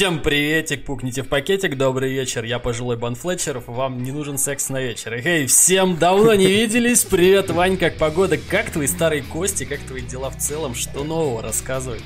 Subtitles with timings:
[0.00, 4.70] Всем приветик, пукните в пакетик, добрый вечер, я пожилой Бан Флетчеров, вам не нужен секс
[4.70, 5.12] на вечер.
[5.12, 10.00] Эй, всем давно не виделись, привет, Вань, как погода, как твои старые кости, как твои
[10.00, 12.00] дела в целом, что нового, рассказывай.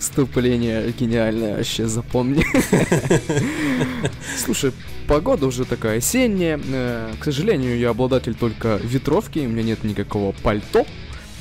[0.00, 2.44] Вступление гениальное, вообще запомни.
[4.44, 4.72] Слушай,
[5.06, 10.32] погода уже такая осенняя, э, к сожалению, я обладатель только ветровки, у меня нет никакого
[10.42, 10.84] пальто,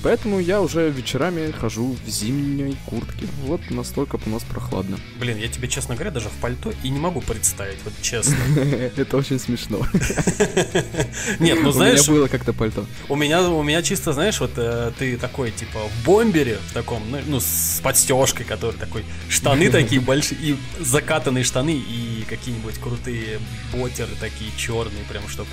[0.03, 3.25] Поэтому я уже вечерами хожу в зимней куртке.
[3.45, 4.99] Вот настолько у нас прохладно.
[5.17, 8.35] Блин, я тебе, честно говоря, даже в пальто и не могу представить, вот честно.
[8.97, 9.79] Это очень смешно.
[11.39, 12.01] Нет, ну знаешь...
[12.01, 12.85] У меня было как-то пальто.
[13.07, 17.01] У меня, у меня чисто, знаешь, вот э, ты такой, типа, в бомбере, в таком,
[17.09, 23.39] ну, ну с подстежкой, который такой, штаны такие большие, и закатанные штаны, и какие-нибудь крутые
[23.71, 25.49] ботеры такие черные, прям, чтобы...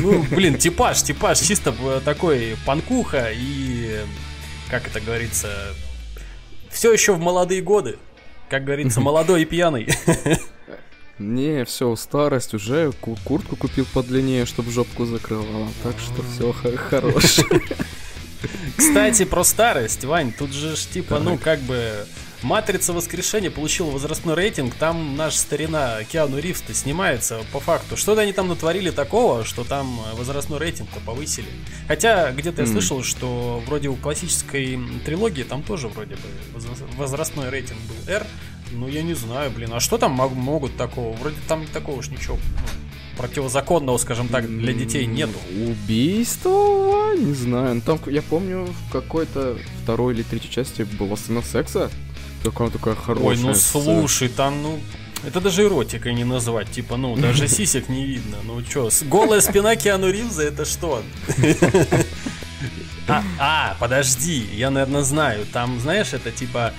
[0.00, 3.87] Ну, блин, типаж, типаж, чисто э, такой панкуха и
[4.70, 5.74] как это говорится,
[6.70, 7.98] все еще в молодые годы.
[8.48, 9.88] Как говорится, молодой и пьяный.
[11.18, 12.92] Не, все, старость уже,
[13.24, 15.68] куртку купил подлиннее, чтобы жопку закрывала.
[15.82, 17.40] Так что все хорош.
[18.76, 22.06] Кстати, про старость, Вань, тут же ж типа, ну как бы
[22.42, 27.96] Матрица воскрешения получила возрастной рейтинг, там наш старина Киану Ривз-то снимается по факту.
[27.96, 31.48] Что-то они там натворили такого, что там возрастной рейтинг-то повысили.
[31.88, 32.66] Хотя где-то mm.
[32.66, 36.20] я слышал, что вроде у классической трилогии там тоже вроде бы
[36.96, 38.24] возрастной рейтинг был R.
[38.70, 41.16] Ну я не знаю, блин, а что там могут такого?
[41.16, 45.38] Вроде там такого уж ничего ну, противозаконного, скажем так, для детей нету.
[45.66, 47.14] Убийство?
[47.16, 47.74] Не знаю.
[47.76, 51.90] Ну, там, я помню, в какой-то второй или третьей части была сцена секса.
[52.42, 53.28] Такая такая хорошая.
[53.28, 54.78] Ой, ну слушай, там, ну,
[55.24, 56.70] это даже эротикой не назвать.
[56.70, 58.38] Типа, ну, даже сисек не видно.
[58.44, 61.02] Ну чё, голая спина Киану Ривза это что?
[63.10, 65.46] А, а, подожди, я, наверное, знаю.
[65.50, 66.74] Там, знаешь, это типа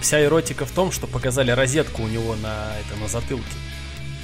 [0.00, 3.44] вся эротика в том, что показали розетку у него на, это, на затылке.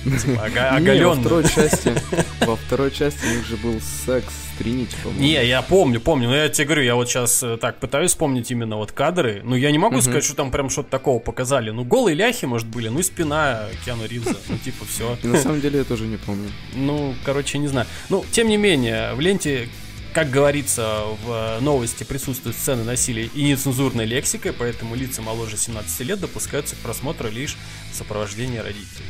[0.05, 1.05] Типа, оголенный.
[1.05, 1.95] во второй части,
[2.41, 5.23] во второй части у них же был секс с Тринити, по-моему.
[5.23, 8.51] Не, я помню, помню, но я тебе говорю, я вот сейчас э, так пытаюсь вспомнить
[8.51, 11.85] именно вот кадры, ну я не могу сказать, что там прям что-то такого показали, ну
[11.85, 15.17] голые ляхи, может, были, ну и спина Киану Ривза, ну типа все.
[15.23, 16.51] На самом деле я тоже не помню.
[16.75, 17.87] Ну, короче, не знаю.
[18.11, 19.69] Ну, тем не менее, в ленте
[20.13, 26.21] как говорится, в новости присутствуют сцены насилия и нецензурной лексикой, поэтому лица моложе 17 лет
[26.21, 27.57] допускаются к просмотру лишь
[27.91, 29.05] в сопровождении родителей.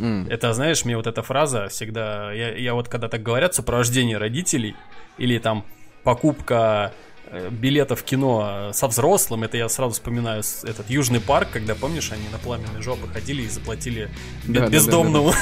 [0.00, 0.30] Mm.
[0.30, 2.32] Это, знаешь, мне вот эта фраза всегда...
[2.32, 4.74] Я, я вот когда так говорят, сопровождение родителей
[5.18, 5.64] или там
[6.02, 6.94] покупка
[7.26, 12.10] э, билетов в кино со взрослым, это я сразу вспоминаю этот Южный парк, когда, помнишь,
[12.12, 14.10] они на пламенной жопы ходили и заплатили
[14.48, 15.32] да, бездомному.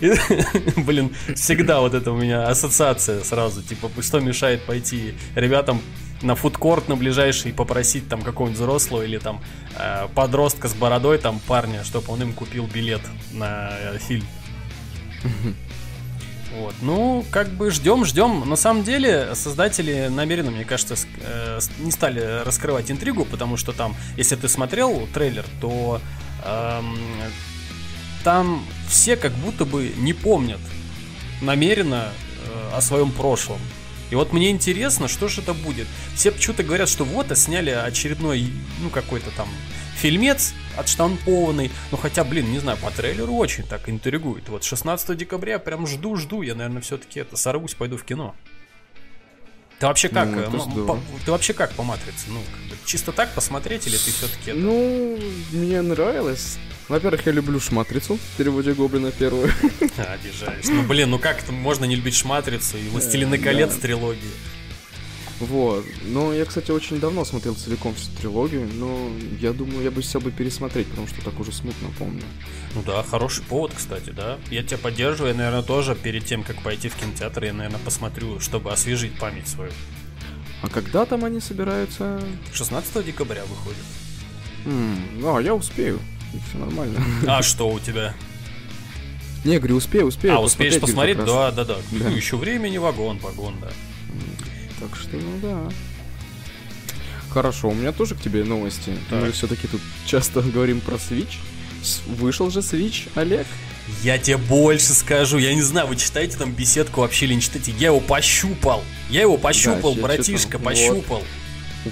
[0.76, 5.80] Блин, всегда вот это у меня ассоциация сразу, типа, что мешает пойти ребятам
[6.24, 9.40] на фудкорт на ближайший и попросить там какого-нибудь взрослого или там
[9.78, 13.02] э, подростка с бородой, там парня, чтобы он им купил билет
[13.32, 14.26] на э, фильм.
[16.56, 16.74] Вот.
[16.82, 18.48] Ну, как бы ждем, ждем.
[18.48, 23.96] На самом деле, создатели намеренно, мне кажется, э, не стали раскрывать интригу, потому что там,
[24.16, 26.00] если ты смотрел трейлер, то
[26.44, 26.96] эм,
[28.22, 30.60] там все как будто бы не помнят
[31.40, 32.10] намеренно
[32.46, 33.58] э, о своем прошлом.
[34.10, 35.86] И вот мне интересно, что же это будет.
[36.14, 38.50] Все почему-то говорят, что вот, а сняли очередной,
[38.82, 39.48] ну, какой-то там
[39.96, 41.70] фильмец отштампованный.
[41.90, 44.48] Ну, хотя, блин, не знаю, по трейлеру очень так интригует.
[44.48, 46.42] Вот 16 декабря прям жду-жду.
[46.42, 48.34] Я, наверное, все-таки это сорвусь, пойду в кино.
[49.84, 50.28] Ты вообще как?
[50.28, 52.24] Ну, э, по, ты вообще как по матрице?
[52.28, 52.40] Ну,
[52.86, 54.58] чисто так посмотреть или ты все-таки это...
[54.58, 55.18] Ну,
[55.52, 56.56] мне нравилось.
[56.88, 59.52] Во-первых, я люблю шматрицу в переводе Гоблина первую.
[59.98, 60.64] Обижаешь.
[60.68, 64.30] Ну блин, ну как это можно не любить шматрицу и Властелины колец трилогии?
[65.40, 65.84] Вот.
[66.04, 70.20] Но я, кстати, очень давно смотрел целиком всю трилогию, но я думаю, я бы все
[70.20, 72.22] бы пересмотреть, потому что так уже смутно помню.
[72.74, 74.38] Ну да, хороший повод, кстати, да.
[74.50, 78.40] Я тебя поддерживаю, я, наверное, тоже перед тем, как пойти в кинотеатр, я, наверное, посмотрю,
[78.40, 79.72] чтобы освежить память свою.
[80.62, 82.22] А когда там они собираются?
[82.52, 83.84] 16 декабря выходит.
[84.64, 86.00] Mm, ну, а я успею
[86.48, 87.00] все нормально.
[87.26, 88.14] А что у тебя?
[89.44, 90.36] Не, говорю, успею, успею.
[90.36, 91.18] А, успеешь посмотреть?
[91.18, 91.74] Да, да, да.
[91.74, 91.76] да.
[91.90, 93.70] Ну, еще времени вагон, вагон, да.
[94.80, 95.68] Так что, ну да.
[97.30, 98.96] Хорошо, у меня тоже к тебе новости.
[99.10, 99.22] Так.
[99.22, 101.36] Мы все-таки тут часто говорим про Switch.
[102.06, 103.46] Вышел же Switch, Олег?
[104.02, 107.72] Я тебе больше скажу, я не знаю, вы читаете там беседку вообще или не читаете,
[107.72, 108.82] я его пощупал.
[109.10, 111.18] Я его пощупал, да, братишка, пощупал.
[111.18, 111.26] Вот.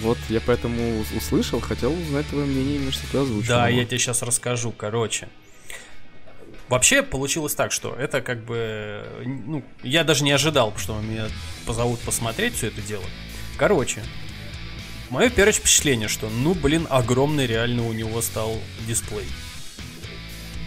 [0.01, 3.49] Вот, я поэтому услышал, хотел узнать твое мнение, именно что ты озвучил.
[3.49, 5.29] Да, я тебе сейчас расскажу, короче.
[6.73, 11.27] Вообще получилось так, что это как бы, ну, я даже не ожидал, что меня
[11.67, 13.05] позовут посмотреть все это дело.
[13.59, 14.03] Короче,
[15.11, 18.57] мое первое впечатление, что, ну, блин, огромный реально у него стал
[18.89, 19.27] дисплей.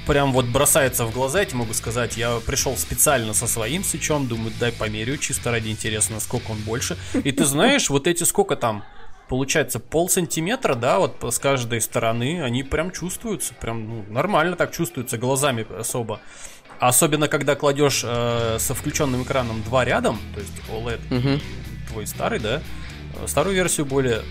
[0.05, 2.17] Прям вот бросается в глаза, я тебе могу сказать.
[2.17, 6.99] Я пришел специально со своим свечом, думаю, дай померю, чисто ради интереса, насколько он больше.
[7.15, 8.85] И ты знаешь, вот эти сколько там,
[9.27, 14.71] получается, пол сантиметра, да, вот с каждой стороны, они прям чувствуются, прям ну, нормально так
[14.71, 16.19] чувствуются, глазами особо.
[16.79, 21.29] Особенно, когда кладешь э, со включенным экраном два рядом, то есть OLED угу.
[21.29, 22.61] и твой старый, да,
[23.27, 24.23] старую версию более,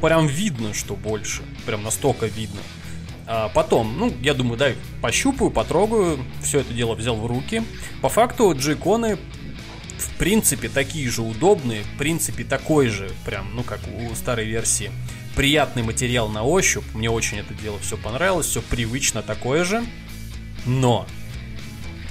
[0.00, 2.60] прям видно, что больше, прям настолько видно.
[3.26, 7.62] А потом, ну, я думаю, дай пощупаю, потрогаю, все это дело взял в руки.
[8.02, 9.18] По факту джейконы
[10.04, 14.90] в принципе такие же удобные, в принципе такой же, прям, ну, как у старой версии.
[15.36, 19.84] Приятный материал на ощупь, мне очень это дело все понравилось, все привычно такое же.
[20.64, 21.06] Но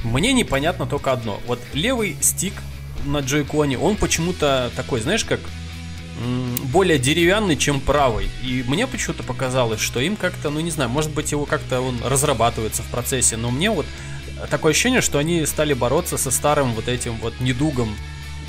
[0.04, 1.40] мне непонятно только одно.
[1.48, 2.54] Вот левый стик
[3.06, 5.40] на джейконе, он почему-то такой, знаешь, как
[6.72, 8.30] более деревянный, чем правый.
[8.44, 11.98] И мне почему-то показалось, что им как-то, ну не знаю, может быть его как-то он
[12.04, 13.86] разрабатывается в процессе, но мне вот
[14.48, 17.96] такое ощущение, что они стали бороться со старым вот этим вот недугом,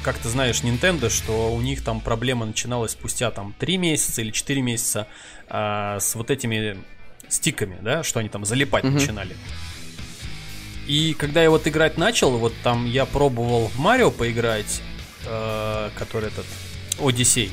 [0.02, 4.30] как ты знаешь, Nintendo, что у них там проблема начиналась спустя там 3 месяца или
[4.30, 5.06] 4 месяца
[5.48, 6.76] а, с вот этими
[7.28, 8.90] стиками, да, что они там залипать mm-hmm.
[8.90, 9.36] начинали.
[10.86, 14.82] И когда я вот играть начал, вот там я пробовал в Марио поиграть,
[15.24, 16.46] э, который этот
[16.98, 17.50] Odyssey.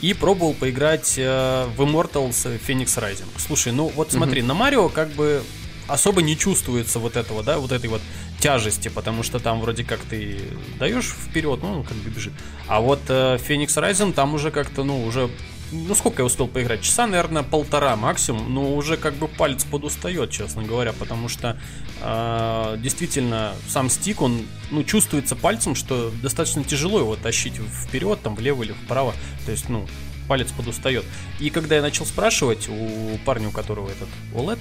[0.00, 3.28] И пробовал поиграть э, в Immortals Phoenix Rising.
[3.38, 4.46] Слушай, ну вот смотри, mm-hmm.
[4.46, 5.42] на Марио как бы
[5.88, 8.00] особо не чувствуется вот этого, да, вот этой вот
[8.40, 10.40] тяжести, потому что там вроде как ты
[10.78, 12.32] даешь вперед, ну, как бы бежит.
[12.66, 15.30] А вот э, Phoenix Rising там уже как-то, ну, уже
[15.72, 16.82] ну сколько я успел поиграть?
[16.82, 21.58] Часа, наверное, полтора максимум, но уже как бы палец подустает, честно говоря, потому что
[22.00, 28.34] э, действительно сам стик, он ну, чувствуется пальцем, что достаточно тяжело его тащить вперед, там,
[28.34, 29.14] влево или вправо,
[29.44, 29.86] то есть, ну,
[30.28, 31.04] палец подустает.
[31.40, 34.58] И когда я начал спрашивать у парня, у которого этот OLED,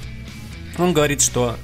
[0.78, 1.56] он говорит, что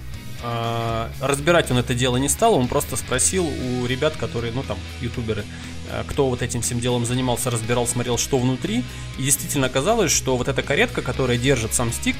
[0.43, 4.77] э, разбирать он это дело не стал, он просто спросил у ребят, которые, ну там,
[5.01, 5.43] ютуберы,
[5.89, 8.83] Э, кто вот этим всем делом занимался, разбирал, смотрел, что внутри.
[9.17, 12.15] И действительно оказалось, что вот эта каретка, которая держит сам стик,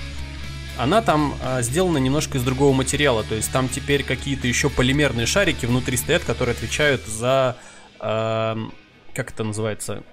[0.77, 3.23] она там а, сделана немножко из другого материала.
[3.23, 7.57] То есть там теперь какие-то еще полимерные шарики внутри стоят, которые отвечают за...
[7.99, 8.57] А,
[9.13, 10.03] как это называется?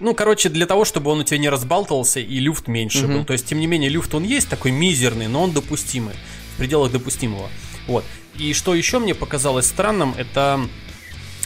[0.00, 3.12] Ну, короче, для того, чтобы он у тебя не разбалтывался и люфт меньше угу.
[3.12, 3.24] был.
[3.24, 6.14] То есть, тем не менее, люфт он есть, такой мизерный, но он допустимый,
[6.54, 7.48] в пределах допустимого.
[7.86, 8.04] Вот.
[8.38, 10.60] И что еще мне показалось странным, это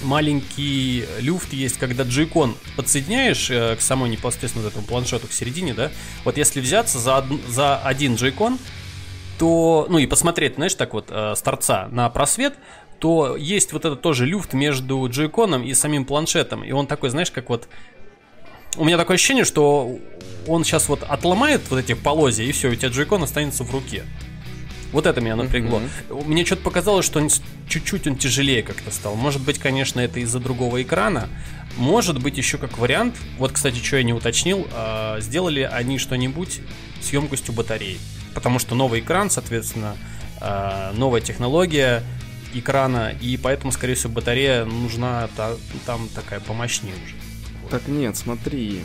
[0.03, 5.91] маленький люфт есть, когда джейкон подсоединяешь э, к самой непосредственно этому планшету к середине, да,
[6.25, 7.25] вот если взяться за, од...
[7.49, 8.59] за один джейкон,
[9.39, 12.55] то, ну и посмотреть, знаешь, так вот, э, с торца на просвет,
[12.99, 17.31] то есть вот этот тоже люфт между джейконом и самим планшетом, и он такой, знаешь,
[17.31, 17.69] как вот
[18.77, 19.99] у меня такое ощущение, что
[20.47, 24.05] он сейчас вот отломает вот эти полозья, и все, у тебя джойкон останется в руке.
[24.93, 25.81] Вот это меня напрягло.
[25.81, 26.25] Mm-hmm.
[26.27, 27.29] Мне что-то показалось, что он
[27.69, 29.17] чуть-чуть он тяжелее как-то стал.
[29.17, 31.29] Может быть, конечно, это из-за другого экрана.
[31.77, 33.15] Может быть, еще как вариант.
[33.37, 36.61] Вот, кстати, что я не уточнил, э, сделали они что-нибудь
[37.03, 37.99] с емкостью батареи.
[38.35, 39.95] Потому что новый экран, соответственно,
[40.41, 42.03] э, новая технология
[42.55, 45.53] экрана, и поэтому, скорее всего, батарея нужна та,
[45.85, 47.28] там такая помощнее уже.
[47.71, 48.83] Так нет, смотри,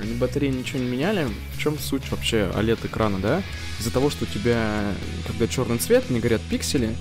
[0.00, 1.28] они батареи ничего не меняли.
[1.54, 3.42] В чем суть вообще OLED экрана, да?
[3.78, 4.94] Из-за того, что у тебя,
[5.26, 6.96] когда черный цвет, не горят пиксели,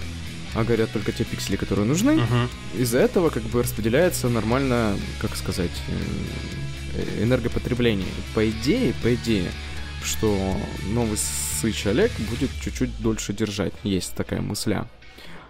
[0.55, 2.49] а горят только те пиксели, которые нужны, uh-huh.
[2.79, 5.71] из-за этого как бы распределяется нормально, как сказать,
[6.95, 8.07] э, энергопотребление.
[8.33, 9.51] По идее, по идее,
[10.03, 13.73] что новый Switch OLED будет чуть-чуть дольше держать.
[13.83, 14.87] Есть такая мысля.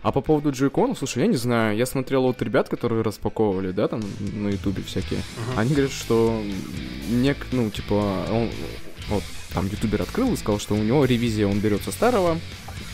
[0.01, 3.87] А по поводу джойконов, слушай, я не знаю, я смотрел вот ребят, которые распаковывали, да,
[3.87, 4.01] там
[4.33, 5.57] на ютубе всякие, uh-huh.
[5.57, 6.41] они говорят, что
[7.09, 8.49] нек, ну, типа, он,
[9.09, 12.39] вот, там ютубер открыл и сказал, что у него ревизия, он берет со старого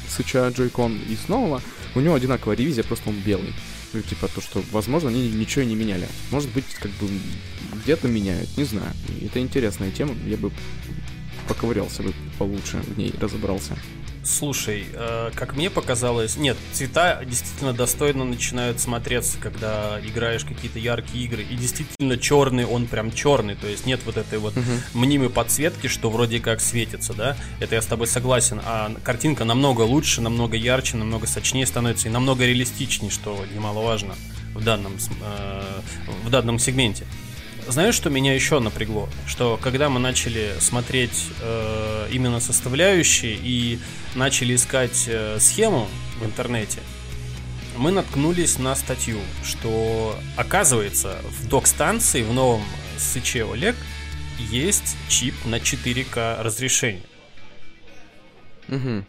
[0.10, 1.62] свеча джойкон и с нового,
[1.94, 3.54] у него одинаковая ревизия, просто он белый.
[3.94, 6.08] Ну, типа, то, что, возможно, они ничего не меняли.
[6.32, 7.08] Может быть, как бы,
[7.84, 8.92] где-то меняют, не знаю.
[9.24, 10.52] Это интересная тема, я бы
[11.48, 13.78] поковырялся бы получше в ней, разобрался.
[14.26, 21.26] Слушай, э, как мне показалось, нет, цвета действительно достойно начинают смотреться, когда играешь какие-то яркие
[21.26, 21.44] игры.
[21.44, 24.80] И действительно черный, он прям черный, то есть нет вот этой вот uh-huh.
[24.96, 27.38] мнимой подсветки, что вроде как светится, да.
[27.60, 28.60] Это я с тобой согласен.
[28.66, 34.16] А картинка намного лучше, намного ярче, намного сочнее становится и намного реалистичнее, что немаловажно
[34.56, 35.82] в данном, э,
[36.24, 37.06] в данном сегменте.
[37.68, 39.10] Знаешь, что меня еще напрягло?
[39.26, 43.80] Что когда мы начали смотреть э, именно составляющие и
[44.14, 45.88] начали искать э, схему
[46.20, 46.80] в интернете,
[47.78, 52.62] мы наткнулись на статью, что оказывается в док-станции в новом
[52.98, 53.76] Сыче Олег
[54.40, 57.04] есть чип на 4К разрешение.
[58.70, 59.06] Угу.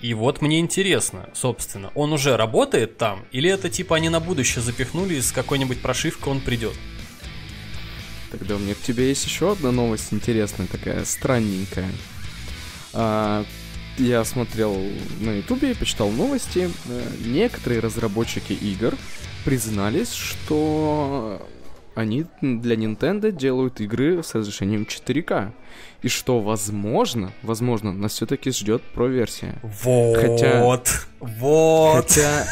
[0.00, 4.62] И вот мне интересно, собственно, он уже работает там, или это типа они на будущее
[4.62, 6.74] запихнули, и с какой-нибудь прошивкой он придет?
[8.32, 11.90] Тогда у меня к тебе есть еще одна новость интересная, такая странненькая.
[12.94, 13.44] А,
[13.98, 14.74] я смотрел
[15.20, 16.70] на ютубе, почитал новости.
[16.86, 18.96] Э, некоторые разработчики игр
[19.44, 21.46] признались, что
[21.94, 25.52] они для Nintendo делают игры с разрешением 4К.
[26.02, 29.54] И что, возможно, возможно, нас все-таки ждет про-версия.
[29.62, 30.88] Вот, хотя, вот.
[31.96, 32.44] Хотя,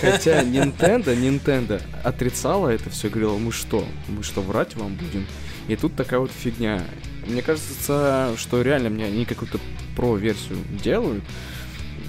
[0.00, 5.26] хотя Nintendo, Nintendo отрицала это все, говорила, мы что, мы что, врать вам будем?
[5.68, 6.82] И тут такая вот фигня.
[7.26, 9.58] Мне кажется, что реально мне они какую-то
[9.96, 11.24] про-версию делают,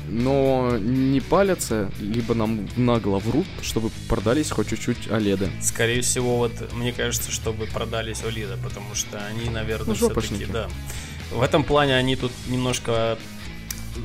[0.08, 5.50] но не палятся, либо нам нагло врут, чтобы продались хоть чуть-чуть OLED.
[5.62, 10.68] Скорее всего, вот мне кажется, чтобы продались OLED, потому что они, наверное, ну, все-таки, да.
[11.32, 13.18] В этом плане они тут немножко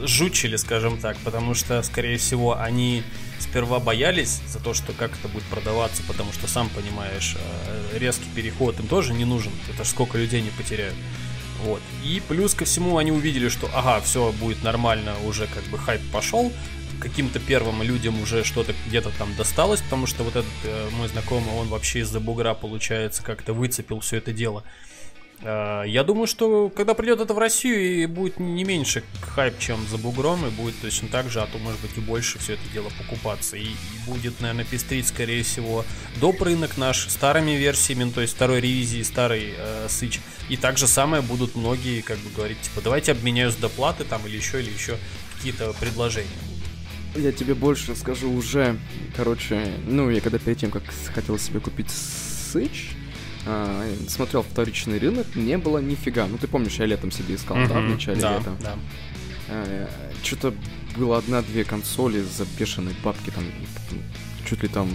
[0.04, 3.02] жучили, скажем так, потому что, скорее всего, они
[3.38, 8.28] сперва боялись за то, что как это будет продаваться, потому что, сам понимаешь, э, резкий
[8.35, 9.52] переход им тоже не нужен.
[9.73, 10.95] Это ж сколько людей не потеряют.
[11.64, 11.83] Вот.
[12.05, 16.00] И плюс ко всему они увидели, что ага, все будет нормально, уже как бы хайп
[16.11, 16.52] пошел,
[17.00, 21.55] каким-то первым людям уже что-то где-то там досталось, потому что вот этот э, мой знакомый,
[21.55, 24.64] он вообще из-за бугра, получается, как-то выцепил все это дело.
[25.43, 29.87] Э, я думаю, что когда придет это в Россию, и будет не меньше хайп, чем
[29.89, 32.63] за бугром, и будет точно так же, а то, может быть, и больше все это
[32.73, 33.57] дело покупаться.
[33.57, 33.75] И, и
[34.07, 35.85] будет, наверное, пестрить, скорее всего,
[36.21, 36.43] доп.
[36.43, 40.21] рынок наш старыми версиями, ну, то есть второй ревизии, старый э, Сыч.
[40.49, 44.61] И также самое будут многие, как бы говорить, типа, давайте обменяюсь доплаты там или еще,
[44.61, 44.97] или еще
[45.37, 46.29] какие-то предложения.
[47.17, 48.79] Я тебе больше скажу уже,
[49.17, 52.91] короче, ну, я когда перед тем, как хотел себе купить Сыч,
[53.47, 56.27] а, смотрел вторичный рынок, не было нифига.
[56.27, 57.69] Ну, ты помнишь, я летом себе искал, mm-hmm.
[57.69, 58.57] да, в начале да, лета?
[58.61, 58.75] Да.
[59.49, 59.91] А,
[60.23, 60.55] что-то
[60.97, 63.45] было одна-две консоли за бешеные бабки, там,
[64.49, 64.89] чуть ли там,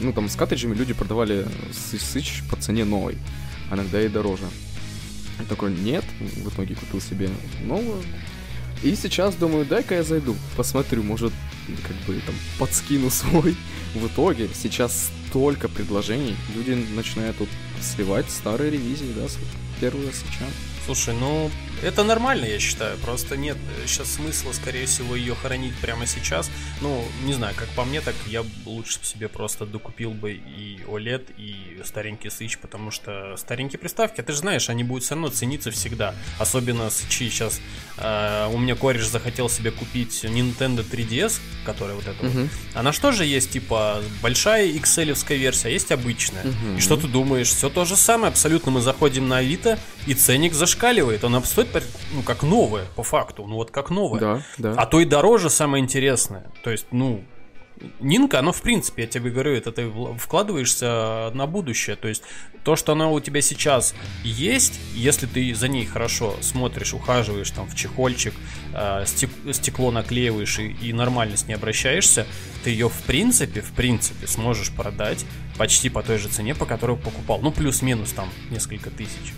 [0.00, 3.16] ну, там с картриджами люди продавали сыч по цене новой,
[3.70, 4.44] а иногда и дороже.
[5.38, 7.30] Я такой, нет, в итоге купил себе
[7.62, 8.02] новую.
[8.82, 11.32] И сейчас думаю, дай-ка я зайду, посмотрю, может,
[11.86, 13.56] как бы там подскину свой.
[13.94, 17.48] В итоге сейчас столько предложений, люди начинают тут
[17.80, 19.38] сливать старые ревизии, да, с
[19.80, 20.44] первого свеча.
[20.84, 21.50] Слушай, ну
[21.82, 22.96] это нормально, я считаю.
[22.98, 26.50] Просто нет сейчас смысла, скорее всего, ее хранить прямо сейчас.
[26.80, 31.34] Ну, не знаю, как по мне, так я лучше себе просто докупил бы и OLED,
[31.36, 35.70] и старенький Switch, потому что старенькие приставки, ты же знаешь, они будут все равно цениться
[35.70, 36.14] всегда.
[36.38, 37.60] Особенно Switch сейчас.
[37.98, 42.42] Э, у меня кореш захотел себе купить Nintendo 3DS, которая вот эта uh-huh.
[42.42, 42.50] вот.
[42.74, 46.44] Она что же есть, типа, большая XL версия, а есть обычная.
[46.44, 46.78] Uh-huh.
[46.78, 47.48] И что ты думаешь?
[47.48, 48.70] Все то же самое, абсолютно.
[48.70, 51.24] Мы заходим на Авито, и ценник зашкаливает.
[51.24, 51.71] Он стоит,
[52.12, 53.46] ну, как новое, по факту.
[53.46, 54.20] Ну, вот как новое.
[54.20, 54.74] Да, да.
[54.76, 56.50] А то и дороже самое интересное.
[56.62, 57.24] То есть, ну,
[58.00, 61.96] Нинка, оно в принципе, я тебе говорю, это ты вкладываешься на будущее.
[61.96, 62.22] То есть
[62.64, 67.66] то, что оно у тебя сейчас есть, если ты за ней хорошо смотришь, ухаживаешь там
[67.66, 68.34] в чехольчик,
[68.74, 69.04] э,
[69.52, 72.26] стекло наклеиваешь и, и нормально с ней обращаешься,
[72.64, 75.24] ты ее в принципе, в принципе сможешь продать
[75.58, 77.40] почти по той же цене, по которой покупал.
[77.40, 79.34] Ну, плюс-минус там несколько тысяч.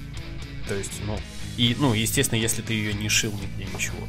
[0.68, 1.18] То есть, ну,
[1.56, 4.08] и, ну, естественно, если ты ее не шил нигде ничего.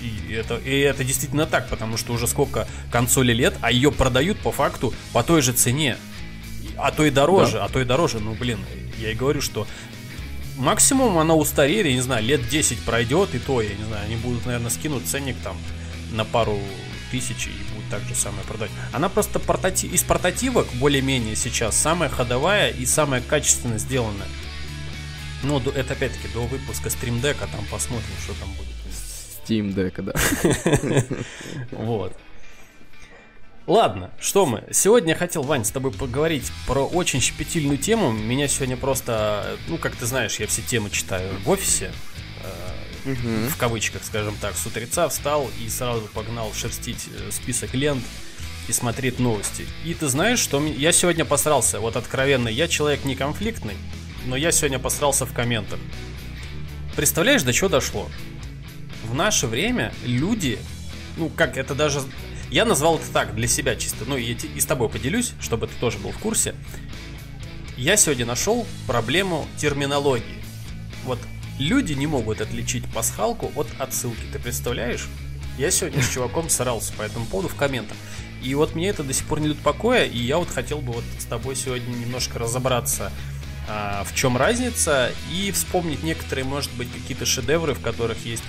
[0.00, 4.38] И это, и это действительно так, потому что уже сколько консоли лет, а ее продают
[4.38, 5.96] по факту по той же цене.
[6.76, 7.66] А то и дороже, да.
[7.66, 8.20] а то и дороже.
[8.20, 8.60] Ну, блин,
[8.98, 9.66] я и говорю, что
[10.56, 14.16] максимум она устареет, я не знаю, лет 10 пройдет, и то, я не знаю, они
[14.16, 15.56] будут, наверное, скинуть ценник там
[16.12, 16.58] на пару
[17.10, 18.70] тысяч и будут так же самое продать.
[18.92, 19.86] Она просто портати...
[19.86, 24.28] из портативок более-менее сейчас самая ходовая и самая качественно сделанная.
[25.42, 28.68] Ну, это опять-таки до выпуска Stream Deck, а там посмотрим, что там будет.
[29.44, 31.16] Steam Deck, да.
[31.72, 32.16] Вот.
[33.66, 34.64] Ладно, что мы?
[34.72, 38.10] Сегодня я хотел, Вань, с тобой поговорить про очень щепетильную тему.
[38.10, 41.92] Меня сегодня просто, ну, как ты знаешь, я все темы читаю в офисе.
[42.42, 48.02] Э, в кавычках, скажем так, с утреца встал и сразу погнал шерстить э, список лент
[48.68, 49.66] и смотреть новости.
[49.84, 53.76] И ты знаешь, что я сегодня посрался, вот откровенно, я человек не конфликтный,
[54.26, 55.78] но я сегодня посрался в комментах.
[56.96, 58.08] Представляешь, до чего дошло?
[59.04, 60.58] В наше время люди,
[61.16, 62.02] ну как это даже...
[62.50, 65.74] Я назвал это так, для себя чисто, ну и, и с тобой поделюсь, чтобы ты
[65.78, 66.54] тоже был в курсе.
[67.76, 70.42] Я сегодня нашел проблему терминологии.
[71.04, 71.18] Вот
[71.58, 75.06] люди не могут отличить пасхалку от отсылки, ты представляешь?
[75.58, 77.96] Я сегодня с чуваком срался по этому поводу в комментах.
[78.42, 80.92] И вот мне это до сих пор не дает покоя, и я вот хотел бы
[80.92, 83.12] вот с тобой сегодня немножко разобраться
[83.68, 88.44] а, в чем разница, и вспомнить некоторые, может быть, какие-то шедевры, в которых есть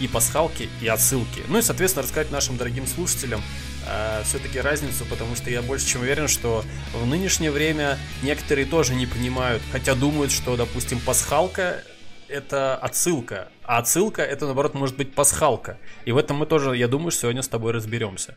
[0.00, 1.42] и пасхалки, и отсылки.
[1.48, 3.40] Ну и, соответственно, рассказать нашим дорогим слушателям
[3.86, 8.94] э, все-таки разницу, потому что я больше чем уверен, что в нынешнее время некоторые тоже
[8.94, 11.84] не понимают, хотя думают, что, допустим, пасхалка
[12.28, 15.78] это отсылка, а отсылка это, наоборот, может быть пасхалка.
[16.04, 18.34] И в этом мы тоже, я думаю, сегодня с тобой разберемся.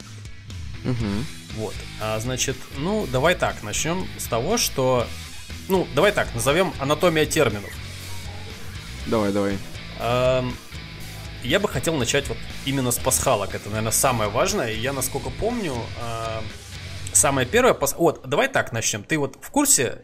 [0.85, 1.57] Угу.
[1.57, 1.73] Вот.
[1.99, 5.07] А, значит, ну, давай так, начнем с того, что...
[5.69, 7.71] Ну, давай так, назовем анатомия терминов.
[9.05, 9.57] Давай, давай.
[9.99, 10.53] Эм,
[11.43, 13.55] я бы хотел начать вот именно с пасхалок.
[13.55, 14.71] Это, наверное, самое важное.
[14.71, 16.41] И я, насколько помню, э,
[17.13, 17.73] самое первое...
[17.73, 17.95] Пас...
[17.97, 19.03] Вот, давай так начнем.
[19.03, 20.01] Ты вот в курсе,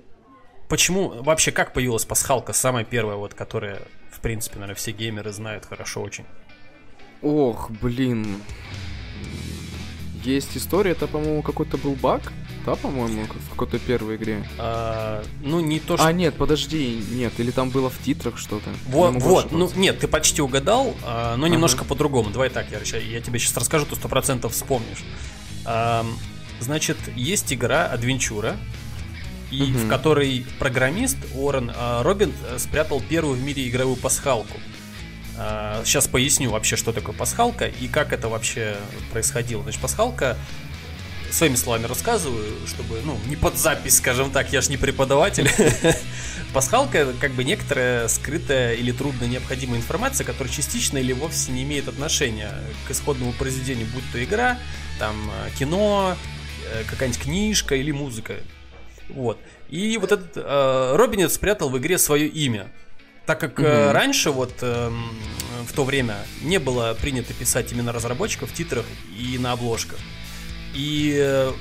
[0.69, 1.09] почему...
[1.23, 2.53] Вообще, как появилась пасхалка?
[2.53, 3.81] Самая первая, вот, которая,
[4.11, 6.25] в принципе, наверное, все геймеры знают хорошо очень.
[7.21, 8.41] Ох, блин.
[10.23, 12.31] Есть история, это, по-моему, какой-то был баг,
[12.65, 14.47] да, по-моему, в какой-то первой игре.
[14.57, 16.05] А, ну, не то, что...
[16.05, 18.69] А, нет, подожди, нет, или там было в титрах что-то.
[18.87, 21.89] Вот, вот, ну, нет, ты почти угадал, а, но немножко ага.
[21.89, 22.29] по-другому.
[22.29, 25.03] Давай так, я, я тебе сейчас расскажу, ты сто процентов вспомнишь.
[25.65, 26.05] А,
[26.59, 28.57] значит, есть игра Адвенчура,
[29.51, 29.79] и угу.
[29.79, 34.57] в которой программист Уоррен а, Робин э, спрятал первую в мире игровую пасхалку.
[35.83, 38.77] Сейчас а, поясню вообще, что такое пасхалка и как это вообще
[39.11, 39.63] происходило.
[39.63, 40.37] Значит, пасхалка
[41.33, 45.49] своими словами рассказываю, чтобы, ну, не под запись, скажем так, я ж не преподаватель.
[46.53, 51.63] Пасхалка это как бы некоторая скрытая или трудно необходимая информация, которая частично или вовсе не
[51.63, 52.53] имеет отношения
[52.87, 54.59] к исходному произведению, будь то игра,
[54.99, 56.15] там, э, кино,
[56.71, 58.35] э, какая-нибудь книжка или музыка.
[59.09, 59.39] Вот.
[59.69, 62.71] И вот этот э, Робинет спрятал в игре свое имя.
[63.25, 63.65] Так как угу.
[63.65, 64.91] э, раньше, вот э,
[65.67, 68.85] в то время, не было принято писать имена разработчиков в титрах
[69.17, 69.97] и на обложках.
[70.73, 71.51] И, э,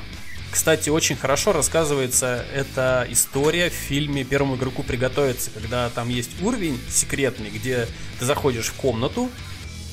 [0.50, 6.78] кстати, очень хорошо рассказывается эта история в фильме «Первому игроку приготовиться», когда там есть уровень
[6.88, 7.86] секретный, где
[8.18, 9.30] ты заходишь в комнату,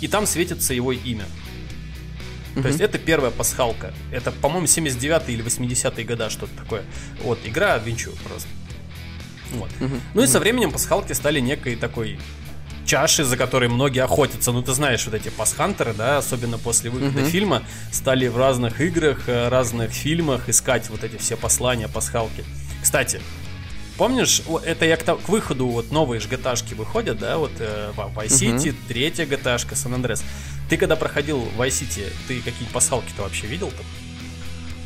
[0.01, 1.25] и там светится его имя.
[2.55, 3.93] То есть это первая пасхалка.
[4.11, 6.83] Это, по-моему, 79 или 80-е года, что-то такое.
[7.23, 8.49] Вот, игра Адвенчур просто.
[9.51, 9.69] Вот.
[10.13, 12.19] Ну и со временем пасхалки стали некой такой
[12.89, 14.51] чаши, за которой многие охотятся.
[14.51, 17.29] Ну, ты знаешь, вот эти пасхантеры, да, особенно после выхода uh-huh.
[17.29, 22.43] фильма, стали в разных играх, э, разных фильмах искать вот эти все послания, пасхалки.
[22.81, 23.21] Кстати,
[23.95, 28.69] помнишь, это я к, к выходу вот новые GTA выходят, да, вот э, Vice City,
[28.69, 28.75] uh-huh.
[28.87, 30.23] третья GTA, San Andreas.
[30.67, 33.83] Ты когда проходил Vice City, ты какие пасхалки-то вообще видел-то?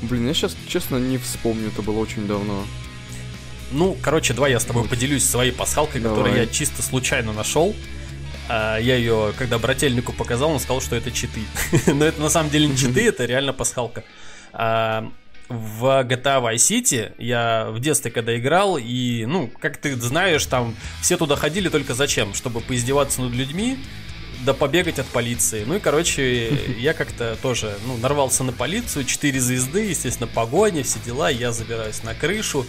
[0.01, 2.65] Блин, я сейчас, честно, не вспомню, это было очень давно.
[3.71, 6.17] Ну, короче, давай я с тобой поделюсь своей пасхалкой, давай.
[6.17, 7.75] которую я чисто случайно нашел.
[8.49, 11.41] А, я ее, когда брательнику показал, он сказал, что это читы.
[11.87, 14.03] Но это на самом деле не читы, это реально пасхалка.
[14.51, 15.11] А,
[15.49, 20.75] в GTA Vice City я в детстве когда играл, и, ну, как ты знаешь, там
[21.01, 22.33] все туда ходили только зачем?
[22.33, 23.77] Чтобы поиздеваться над людьми,
[24.45, 25.63] да побегать от полиции.
[25.65, 30.99] Ну и, короче, я как-то тоже, ну, нарвался на полицию, 4 звезды, естественно, погоня, все
[31.05, 32.65] дела, я забираюсь на крышу,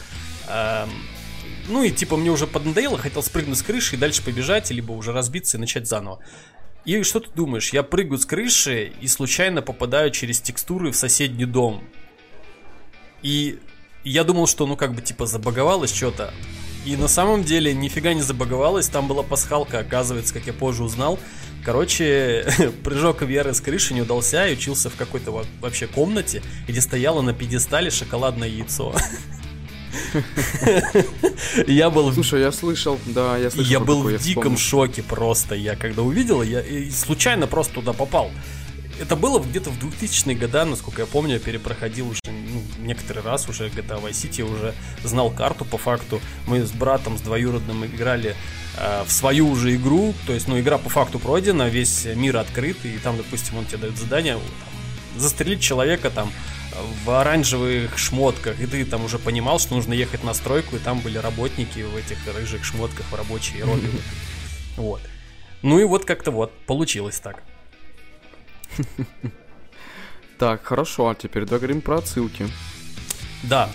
[1.68, 5.12] ну и типа мне уже поднадоело, хотел спрыгнуть с крыши и дальше побежать, либо уже
[5.12, 6.20] разбиться и начать заново.
[6.84, 7.72] И что ты думаешь?
[7.72, 11.82] Я прыгаю с крыши и случайно попадаю через текстуры в соседний дом.
[13.22, 13.58] И
[14.04, 16.32] я думал, что ну как бы типа забаговалось что-то.
[16.84, 21.18] И на самом деле нифига не забаговалось, там была пасхалка, оказывается, как я позже узнал.
[21.64, 22.46] Короче,
[22.84, 27.32] прыжок Веры с крыши не удался, и учился в какой-то вообще комнате, где стояло на
[27.32, 28.94] пьедестале шоколадное яйцо.
[31.66, 32.12] Я был...
[32.12, 33.72] Слушай, я слышал, да, я слышал.
[33.72, 35.54] Я был в диком шоке просто.
[35.54, 38.30] Я когда увидел, я случайно просто туда попал.
[39.00, 43.48] Это было где-то в 2000-е годы, насколько я помню, я перепроходил уже ну, некоторый раз
[43.48, 46.20] уже GTA Vice City, уже знал карту по факту.
[46.46, 48.36] Мы с братом, с двоюродным играли
[48.78, 52.76] э, в свою уже игру, то есть, ну, игра по факту пройдена, весь мир открыт,
[52.84, 54.38] и там, допустим, он тебе дает задание,
[55.16, 56.32] застрелить человека там
[57.04, 61.00] в оранжевых шмотках, и ты там уже понимал, что нужно ехать на стройку, и там
[61.00, 63.88] были работники в этих рыжих шмотках, в рабочие роли.
[64.76, 65.00] Вот.
[65.62, 67.42] Ну и вот как-то вот, получилось так.
[70.36, 72.48] Так, хорошо, а теперь договорим про отсылки.
[73.44, 73.70] Да.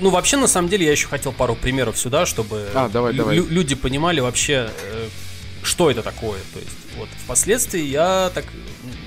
[0.00, 3.36] Ну, вообще, на самом деле, я еще хотел пару примеров сюда, чтобы а, давай, давай.
[3.36, 5.08] люди понимали вообще, э,
[5.62, 6.40] что это такое.
[6.52, 8.44] То есть, вот, впоследствии я так,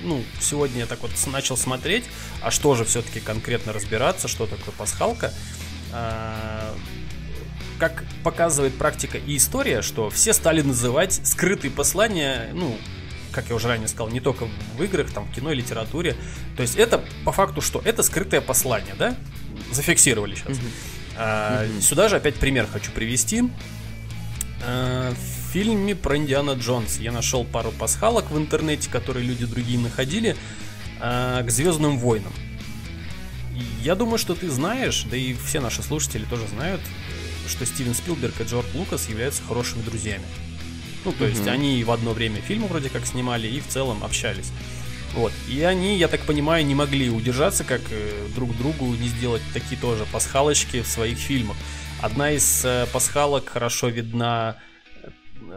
[0.08, 2.06] ну, сегодня я так вот начал смотреть,
[2.42, 5.34] а что же все-таки конкретно разбираться, что такое пасхалка.
[5.92, 6.76] А,
[7.78, 12.78] как показывает практика и история, что все стали называть скрытые послания, ну,
[13.32, 16.16] как я уже ранее сказал, не только в играх, там, в кино и литературе.
[16.56, 17.82] То есть это по факту что?
[17.86, 19.16] Это скрытое послание, да?
[19.72, 20.58] Зафиксировали сейчас.
[20.58, 20.72] Mm-hmm.
[21.18, 21.82] А, mm-hmm.
[21.82, 23.44] Сюда же опять пример хочу привести.
[24.64, 25.14] А,
[25.48, 30.36] фильме про Индиана Джонс я нашел пару пасхалок в интернете, которые люди другие находили,
[31.00, 32.34] а, к Звездным войнам.
[33.82, 36.82] Я думаю, что ты знаешь, да и все наши слушатели тоже знают,
[37.48, 40.26] что Стивен Спилберг и Джордж Лукас являются хорошими друзьями.
[41.06, 41.30] Ну, то mm-hmm.
[41.30, 44.52] есть они в одно время фильмы вроде как снимали и в целом общались.
[45.14, 45.32] Вот.
[45.50, 49.80] И они, я так понимаю, не могли удержаться, как э, друг другу не сделать такие
[49.80, 51.58] тоже пасхалочки в своих фильмах.
[52.02, 54.58] Одна из э, пасхалок хорошо видна.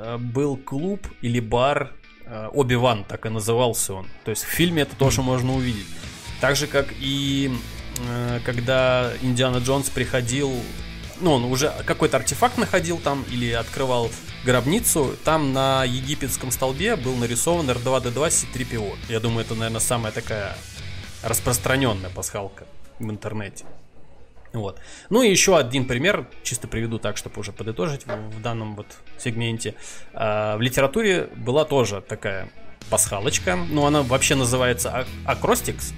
[0.03, 1.93] Э, был клуб или бар
[2.25, 4.09] э, Оби-Ван, так и назывался он.
[4.25, 5.87] То есть в фильме это тоже можно увидеть.
[6.41, 7.53] Так же, как и
[8.09, 10.53] э, когда Индиана Джонс приходил
[11.21, 14.11] ну, он уже какой-то артефакт находил там или открывал
[14.43, 18.97] гробницу, там на египетском столбе был нарисован R2-D2 C3PO.
[19.11, 20.57] Я думаю, это, наверное, самая такая
[21.23, 22.65] распространенная пасхалка
[22.99, 23.67] в интернете.
[24.53, 24.81] Вот.
[25.11, 28.87] Ну и еще один пример, чисто приведу так, чтобы уже подытожить в данном вот
[29.19, 29.75] сегменте.
[30.13, 32.51] А, в литературе была тоже такая
[32.89, 35.93] пасхалочка, ну она вообще называется акростикс,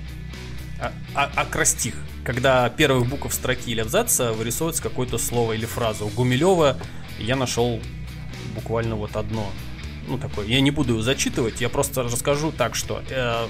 [0.80, 6.04] а, а, акростих когда первых букв строки или абзаца вырисовывается какое-то слово или фраза.
[6.04, 6.78] У Гумилева
[7.18, 7.80] я нашел
[8.54, 9.50] буквально вот одно.
[10.06, 10.46] Ну, такое.
[10.46, 13.46] Я не буду зачитывать, я просто расскажу так, что э,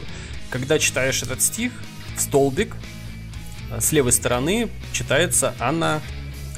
[0.51, 1.73] когда читаешь этот стих,
[2.17, 2.77] в столбик
[3.81, 6.03] с левой стороны читается Анна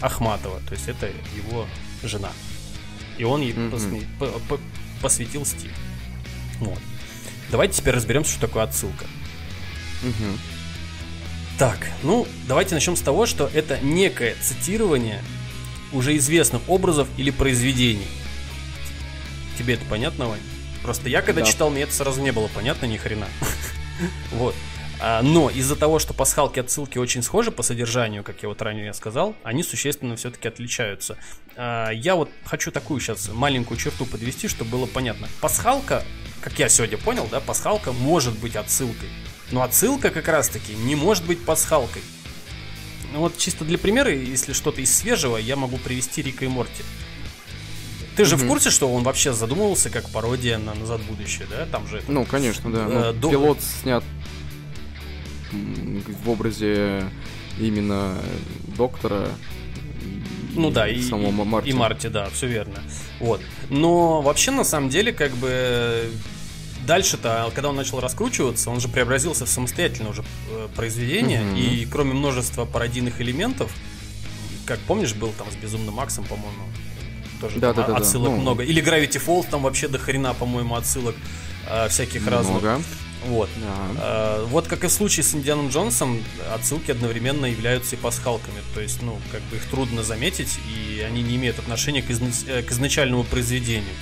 [0.00, 0.61] Ахматова.
[0.68, 1.66] То есть это его
[2.03, 2.31] жена.
[3.18, 3.70] И он ей mm-hmm.
[3.70, 4.61] посме-
[5.00, 5.70] посвятил стих.
[6.61, 6.79] Вот.
[7.50, 9.05] Давайте теперь разберемся, что такое отсылка.
[10.03, 10.38] Угу.
[11.59, 15.22] Так, ну, давайте начнем с того, что это некое цитирование
[15.92, 18.09] уже известных образов или произведений.
[19.59, 20.40] Тебе это понятно, Вань?
[20.83, 21.46] Просто я когда да.
[21.46, 23.29] читал, мне это сразу не было понятно ни хрена.
[24.33, 24.57] Вот.
[25.00, 28.94] А, но из-за того, что пасхалки отсылки очень схожи по содержанию, как я вот ранее
[28.94, 31.16] сказал, они существенно все-таки отличаются.
[31.57, 35.28] А, я вот хочу такую сейчас маленькую черту подвести, чтобы было понятно.
[35.40, 36.02] Пасхалка,
[36.40, 39.09] как я сегодня понял, да, пасхалка может быть отсылкой.
[39.50, 42.02] Но отсылка как раз-таки не может быть пасхалкой.
[43.12, 46.83] Ну вот чисто для примера, если что-то из свежего, я могу привести Рика и Морти.
[48.16, 48.44] Ты же mm-hmm.
[48.44, 51.66] в курсе, что он вообще задумывался как пародия на «Назад в будущее», да?
[51.66, 52.02] Там же...
[52.07, 52.87] Ну, конечно, да.
[52.87, 53.30] Э, ну, до...
[53.30, 54.04] Пилот снят
[56.25, 57.05] в образе
[57.59, 58.17] именно
[58.77, 59.29] доктора
[60.57, 61.69] ну да, и, самого Марти.
[61.69, 62.81] и Марти, да, все верно.
[63.21, 63.40] Вот.
[63.71, 66.11] Но вообще, на самом деле, как бы
[66.87, 71.59] дальше-то, когда он начал раскручиваться, он же преобразился в самостоятельное уже э, произведение, mm-hmm.
[71.59, 73.73] и кроме множества пародийных элементов,
[74.67, 76.64] как помнишь, был там с Безумным Максом, по-моему,
[77.40, 78.43] тоже да, там да, отсылок да, да.
[78.43, 78.62] много.
[78.64, 81.17] Или Gravity Falls, там вообще до хрена, по-моему, отсылок
[81.69, 82.37] э, всяких много.
[82.37, 82.87] разных.
[83.26, 83.48] Вот.
[83.56, 84.38] Да.
[84.40, 88.60] Э, вот как и в случае с Индианом Джонсом, отсылки одновременно являются и пасхалками.
[88.74, 92.20] То есть, ну, как бы их трудно заметить, и они не имеют отношения к, из...
[92.46, 93.94] Э, к изначальному произведению.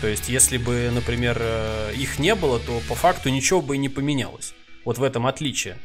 [0.00, 3.78] То есть, если бы, например, э, их не было, то по факту ничего бы и
[3.78, 4.54] не поменялось.
[4.84, 5.78] Вот в этом отличие.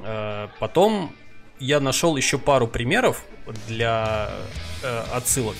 [0.00, 1.14] Э, потом
[1.58, 3.24] я нашел еще пару примеров
[3.68, 4.30] для
[5.12, 5.56] отсылок.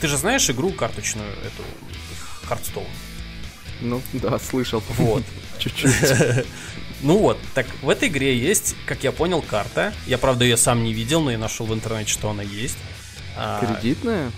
[0.00, 1.62] Ты же знаешь игру карточную, эту
[2.48, 2.86] Hearthstone?
[3.82, 4.82] Ну, да, слышал.
[4.98, 5.22] Вот.
[5.58, 5.92] Чуть-чуть.
[7.04, 9.92] Ну вот, так в этой игре есть, как я понял, карта.
[10.06, 12.78] Я, правда, ее сам не видел, но я нашел в интернете, что она есть.
[13.36, 14.30] А, Кредитная?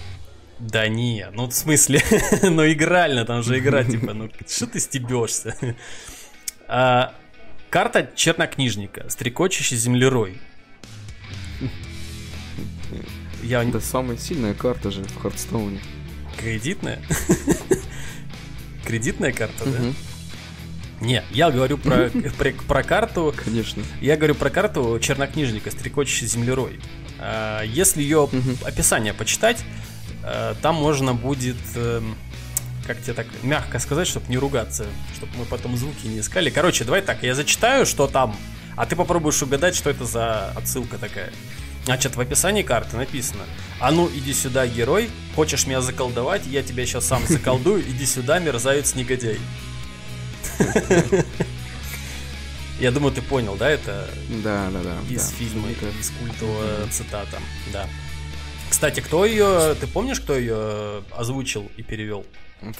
[0.58, 2.00] Да не, ну в смысле,
[2.42, 5.54] ну игрально, там же игра, типа, ну что ты стебешься?
[6.66, 7.14] А,
[7.68, 10.40] карта чернокнижника, стрекочущий землерой.
[13.42, 13.62] Я...
[13.62, 15.80] Это самая сильная карта же в Хардстоуне.
[16.38, 17.02] Кредитная?
[18.84, 19.78] Кредитная карта, да?
[21.00, 23.34] Не, я говорю про, про, про карту.
[23.44, 23.82] Конечно.
[24.00, 26.80] Я говорю про карту чернокнижника, стрекочущий землерой.
[27.18, 28.28] А, если ее
[28.64, 29.64] описание почитать,
[30.24, 32.16] Э, там можно будет, эм,
[32.86, 36.50] как тебе так мягко сказать, чтобы не ругаться, чтобы мы потом звуки не искали.
[36.50, 38.34] Короче, давай так, я зачитаю, что там,
[38.76, 41.30] а ты попробуешь угадать, что это за отсылка такая.
[41.84, 43.44] Значит, в описании карты написано
[43.78, 48.38] «А ну, иди сюда, герой, хочешь меня заколдовать, я тебя сейчас сам заколдую, иди сюда,
[48.38, 49.38] мерзавец-негодяй».
[52.80, 54.10] Я думаю, ты понял, да, это?
[54.42, 54.96] Да, да, да.
[55.08, 57.38] Из фильма, из культового цитата,
[57.72, 57.88] да.
[58.68, 62.26] Кстати, кто ее, ты помнишь, кто ее озвучил и перевел?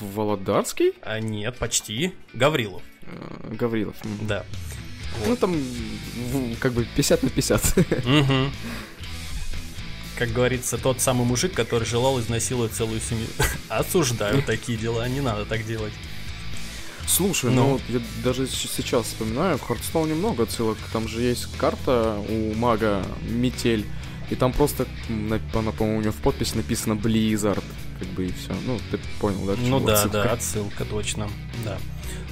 [0.01, 0.95] Володарский?
[1.03, 2.13] А нет, почти.
[2.33, 2.83] Гаврилов.
[3.03, 3.95] Э, Гаврилов.
[4.23, 4.45] Да.
[5.19, 5.29] Вот.
[5.29, 5.57] Ну там
[6.59, 7.79] как бы 50 на 50.
[7.79, 8.51] Угу.
[10.19, 13.27] Как говорится, тот самый мужик, который желал изнасиловать целую семью.
[13.69, 15.93] Осуждаю такие дела, не надо так делать.
[17.07, 20.79] Слушай, ну, ну я даже сейчас вспоминаю, в Хардстоуне много отсылок.
[20.93, 23.85] Там же есть карта у мага Метель
[24.31, 24.87] и там просто,
[25.53, 27.63] по-моему, у него в подпись написано Blizzard,
[27.99, 28.55] как бы и все.
[28.67, 29.55] Ну, ты понял, да?
[29.59, 30.23] Ну да, отсылка.
[30.23, 31.31] да, отсылка, точно,
[31.65, 31.79] да.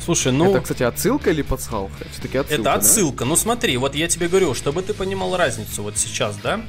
[0.03, 0.51] Слушай, ну...
[0.51, 2.05] Это, кстати, отсылка или пасхалка?
[2.11, 3.19] Все-таки отсылка, Это отсылка.
[3.21, 3.27] Да?
[3.27, 6.61] Ну смотри, вот я тебе говорю, чтобы ты понимал разницу вот сейчас, да?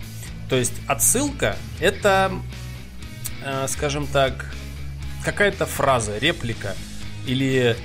[0.53, 2.31] То есть отсылка— это,
[3.43, 4.53] э, скажем так,
[5.25, 6.75] какая-то фраза, реплика
[7.25, 7.75] или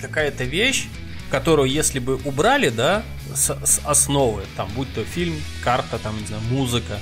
[0.00, 0.88] какая-то вещь,
[1.30, 6.26] которую, если бы убрали, да, с, с основы, там, будь то фильм, карта, там, не
[6.26, 6.98] знаю, музыка,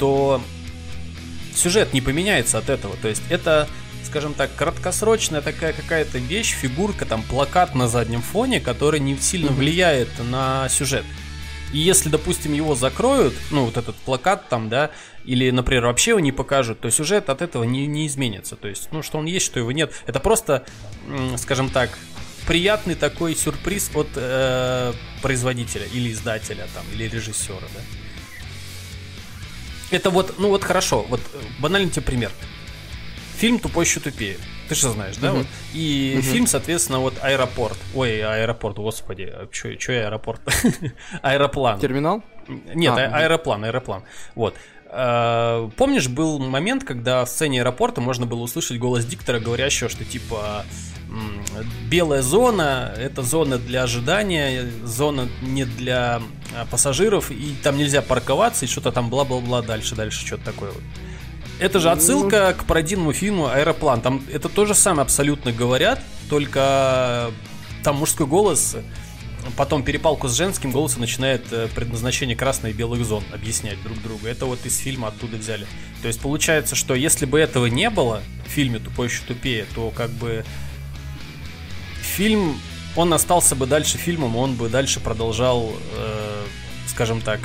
[0.00, 0.42] то
[1.54, 2.96] сюжет не поменяется от этого.
[2.96, 3.68] То есть это
[4.04, 9.52] скажем так, краткосрочная такая какая-то вещь, фигурка, там, плакат на заднем фоне, который не сильно
[9.52, 11.04] влияет на сюжет.
[11.72, 14.90] И если, допустим, его закроют, ну, вот этот плакат там, да,
[15.24, 18.56] или, например, вообще его не покажут, то сюжет от этого не, не изменится.
[18.56, 19.92] То есть, ну, что он есть, что его нет.
[20.06, 20.64] Это просто,
[21.36, 21.98] скажем так,
[22.46, 27.80] приятный такой сюрприз от э, производителя или издателя там, или режиссера, да.
[29.90, 32.30] Это вот, ну вот хорошо, вот э, банальный тебе пример
[33.38, 34.36] фильм «Тупой еще тупее».
[34.68, 35.28] Ты же знаешь, да?
[35.28, 35.38] Uh-huh.
[35.38, 35.46] Вот.
[35.74, 36.22] И uh-huh.
[36.22, 37.78] фильм, соответственно, вот «Аэропорт».
[37.94, 40.40] Ой, «Аэропорт», господи, что что «Аэропорт»?
[41.22, 41.80] «Аэроплан».
[41.80, 42.22] Терминал?
[42.48, 44.02] Нет, а, а, аэроплан, аэроплан.
[44.34, 44.54] Вот.
[44.90, 50.04] А, помнишь, был момент, когда в сцене аэропорта можно было услышать голос диктора, говорящего, что
[50.04, 50.64] типа
[51.90, 56.20] белая зона это зона для ожидания, зона не для
[56.54, 60.82] а, пассажиров, и там нельзя парковаться, и что-то там бла-бла-бла дальше, дальше, что-то такое вот.
[61.60, 64.00] Это же отсылка к пародийному фильму «Аэроплан».
[64.00, 67.30] Там это то же самое абсолютно говорят, только
[67.82, 68.76] там мужской голос
[69.56, 74.26] потом перепалку с женским голосом начинает э, предназначение красной и белых зон объяснять друг другу.
[74.26, 75.66] Это вот из фильма оттуда взяли.
[76.02, 79.90] То есть получается, что если бы этого не было в фильме «Тупой еще тупее», то
[79.90, 80.44] как бы
[82.00, 82.60] фильм,
[82.96, 86.42] он остался бы дальше фильмом, он бы дальше продолжал, э,
[86.86, 87.40] скажем так,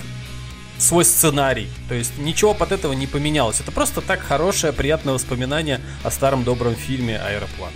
[0.84, 1.69] свой сценарий.
[1.88, 3.62] То есть ничего под этого не поменялось.
[3.62, 7.72] Это просто так хорошее, приятное воспоминание о старом добром фильме «Аэроплан».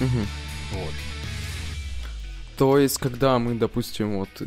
[0.00, 0.20] Угу.
[0.72, 0.94] Вот.
[2.56, 4.46] То есть, когда мы, допустим, вот э,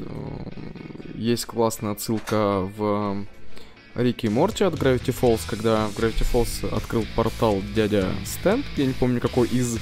[1.15, 3.25] есть классная отсылка в
[3.93, 8.85] Рики и Морти от Gravity Falls, когда в Gravity Falls открыл портал дядя Стэн, я
[8.85, 9.77] не помню какой из,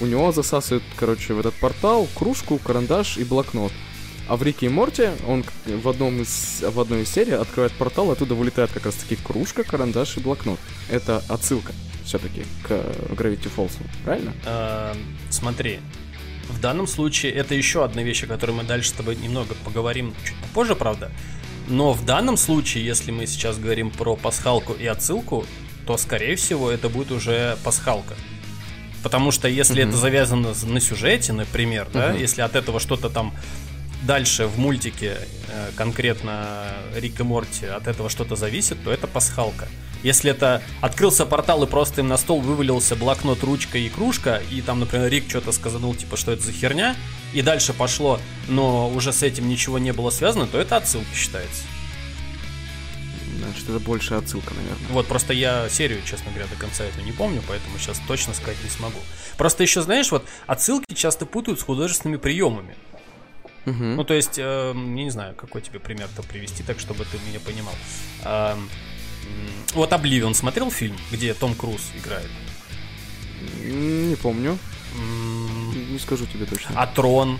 [0.00, 3.72] у него засасывает, короче, в этот портал кружку, карандаш и блокнот.
[4.28, 8.10] А в Рике и Морте он в, одном из, в одной из серий открывает портал,
[8.10, 10.58] оттуда вылетает как раз таки кружка, карандаш и блокнот.
[10.90, 11.72] Это отсылка
[12.04, 13.72] все-таки к Gravity Falls,
[14.04, 14.32] правильно?
[14.44, 14.96] А,
[15.30, 15.80] смотри,
[16.48, 20.14] в данном случае это еще одна вещь, о которой мы дальше с тобой немного поговорим
[20.24, 21.10] чуть попозже, правда.
[21.68, 25.44] Но в данном случае, если мы сейчас говорим про пасхалку и отсылку,
[25.86, 28.14] то, скорее всего, это будет уже пасхалка.
[29.02, 29.88] Потому что если mm-hmm.
[29.88, 31.92] это завязано на сюжете, например, mm-hmm.
[31.92, 33.32] да, если от этого что-то там
[34.06, 39.68] дальше в мультике, э, конкретно Рик и Морти, от этого что-то зависит, то это пасхалка.
[40.02, 44.60] Если это открылся портал и просто им на стол вывалился блокнот, ручка и кружка, и
[44.60, 46.94] там, например, Рик что-то сказанул, типа, что это за херня,
[47.32, 51.64] и дальше пошло, но уже с этим ничего не было связано, то это отсылка считается.
[53.38, 54.88] Значит, это больше отсылка, наверное.
[54.90, 58.56] Вот, просто я серию, честно говоря, до конца эту не помню, поэтому сейчас точно сказать
[58.62, 58.98] не смогу.
[59.36, 62.76] Просто еще, знаешь, вот отсылки часто путают с художественными приемами.
[63.66, 63.84] Угу.
[63.84, 67.40] Ну, то есть, э, я не знаю, какой тебе пример-то привести, так чтобы ты меня
[67.40, 67.74] понимал.
[68.24, 68.56] Э,
[69.74, 72.30] вот Обливион смотрел фильм, где Том Круз играет?
[73.64, 74.58] Не помню.
[75.90, 76.70] Не скажу тебе точно.
[76.74, 77.38] А Трон?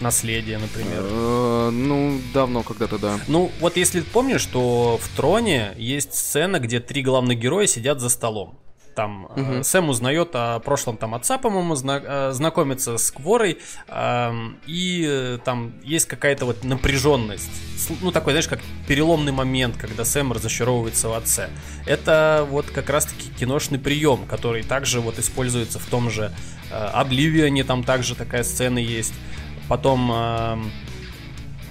[0.00, 1.00] Наследие, например.
[1.00, 3.18] Э, ну, давно когда-то, да.
[3.26, 8.08] Ну, вот если помнишь, что в Троне есть сцена, где три главных героя сидят за
[8.08, 8.58] столом.
[8.98, 9.62] Там угу.
[9.62, 14.32] Сэм узнает о прошлом там отца, по-моему, зна- э, знакомится с Кворой, э,
[14.66, 17.48] и там есть какая-то вот напряженность.
[18.00, 18.58] Ну, такой, знаешь, как
[18.88, 21.48] переломный момент, когда Сэм разочаровывается в отце.
[21.86, 26.32] Это вот как раз-таки киношный прием, который также вот используется в том же
[26.72, 29.14] э, Обливионе, там также такая сцена есть.
[29.68, 30.10] Потом...
[30.12, 30.58] Э,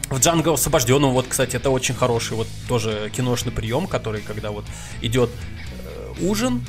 [0.09, 4.63] в Джанго освобожденном, вот, кстати, это очень хороший вот тоже киношный прием, который, когда вот
[5.01, 6.63] идет э, ужин,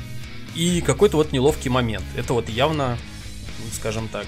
[0.55, 2.05] и какой-то вот неловкий момент.
[2.15, 2.97] Это вот явно,
[3.73, 4.27] скажем так,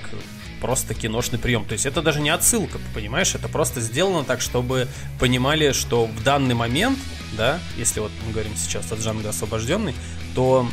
[0.61, 1.65] просто киношный прием.
[1.65, 3.35] То есть это даже не отсылка, понимаешь?
[3.35, 4.87] Это просто сделано так, чтобы
[5.19, 6.99] понимали, что в данный момент,
[7.35, 9.95] да, если вот мы говорим сейчас о Джанго освобожденный,
[10.35, 10.67] то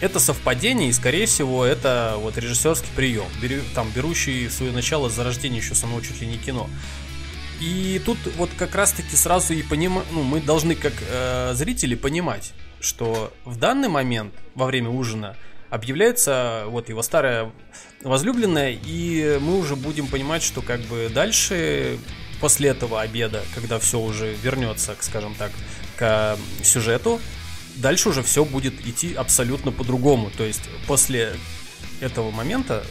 [0.00, 5.14] это совпадение, и, скорее всего, это вот режиссерский прием, беру, там, берущий свое начало с
[5.14, 6.68] зарождения еще самого чуть ли не кино.
[7.60, 12.52] И тут вот как раз-таки сразу и понимаем, ну, мы должны как э, зрители понимать,
[12.84, 15.36] что в данный момент во время ужина
[15.70, 17.50] объявляется вот его старая
[18.02, 21.98] возлюбленная, и мы уже будем понимать, что как бы дальше
[22.40, 25.50] после этого обеда, когда все уже вернется, скажем так,
[25.96, 27.20] к сюжету,
[27.76, 30.30] дальше уже все будет идти абсолютно по-другому.
[30.30, 31.32] То есть после
[32.00, 32.84] этого момента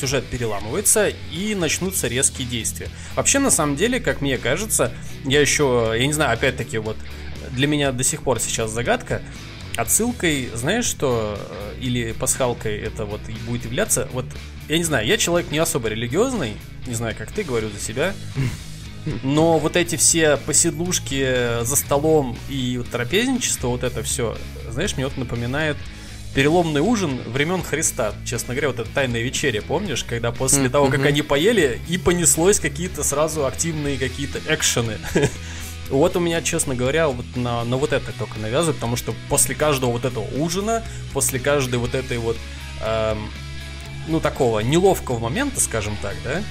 [0.00, 2.88] сюжет переламывается и начнутся резкие действия.
[3.14, 4.92] Вообще, на самом деле, как мне кажется,
[5.24, 6.96] я еще, я не знаю, опять-таки, вот
[7.52, 9.22] для меня до сих пор сейчас загадка,
[9.76, 14.24] отсылкой, знаешь что, э, или пасхалкой это вот будет являться, вот,
[14.68, 16.54] я не знаю, я человек не особо религиозный,
[16.86, 18.14] не знаю, как ты, говорю за себя,
[19.22, 24.36] но вот эти все посидлушки за столом и трапезничество, вот это все,
[24.70, 25.76] знаешь, мне вот напоминает
[26.36, 28.12] переломный ужин времен Христа.
[28.26, 32.60] Честно говоря, вот эта тайная вечеря, помнишь, когда после того, как они поели, и понеслось
[32.60, 34.98] какие-то сразу активные какие-то экшены.
[35.90, 39.54] Вот у меня, честно говоря, вот на, на вот это только навязывает, потому что после
[39.54, 42.36] каждого вот этого ужина, после каждой вот этой вот,
[42.84, 43.30] эм,
[44.08, 46.42] ну, такого неловкого момента, скажем так, да,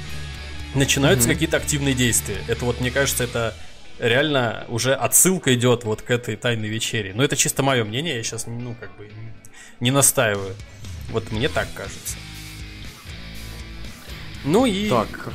[0.74, 1.34] начинаются mm-hmm.
[1.34, 2.38] какие-то активные действия.
[2.48, 3.54] Это вот, мне кажется, это
[4.00, 7.14] реально уже отсылка идет вот к этой тайной вечере.
[7.14, 9.10] Но это чисто мое мнение, я сейчас, ну, как бы
[9.80, 10.56] не настаиваю.
[11.10, 12.18] Вот мне так кажется.
[14.44, 14.90] Ну и...
[14.90, 15.34] Так.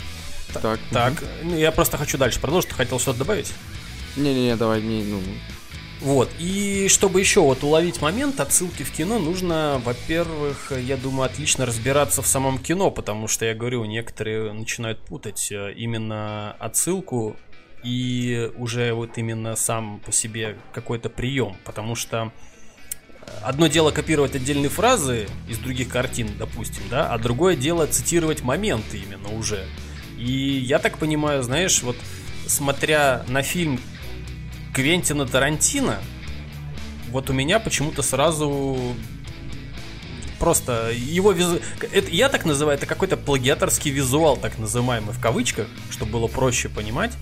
[0.52, 0.80] Так.
[0.90, 1.12] Так.
[1.42, 1.54] Угу.
[1.54, 2.70] Я просто хочу дальше продолжить.
[2.70, 3.52] Ты хотел что-то добавить?
[4.16, 5.20] Не-не-не, давай, не, ну...
[6.00, 11.66] Вот, и чтобы еще вот уловить момент отсылки в кино, нужно, во-первых, я думаю, отлично
[11.66, 17.36] разбираться в самом кино, потому что, я говорю, некоторые начинают путать э, именно отсылку
[17.84, 22.32] и уже вот именно сам по себе какой-то прием, потому что
[23.42, 28.98] одно дело копировать отдельные фразы из других картин, допустим, да, а другое дело цитировать моменты
[28.98, 29.66] именно уже.
[30.18, 31.96] И я так понимаю, знаешь, вот
[32.46, 33.80] смотря на фильм
[34.74, 35.98] Квентина Тарантино,
[37.10, 38.78] вот у меня почему-то сразу
[40.38, 41.60] просто его визу...
[41.92, 46.68] это, я так называю, это какой-то плагиаторский визуал, так называемый в кавычках, чтобы было проще
[46.68, 47.12] понимать.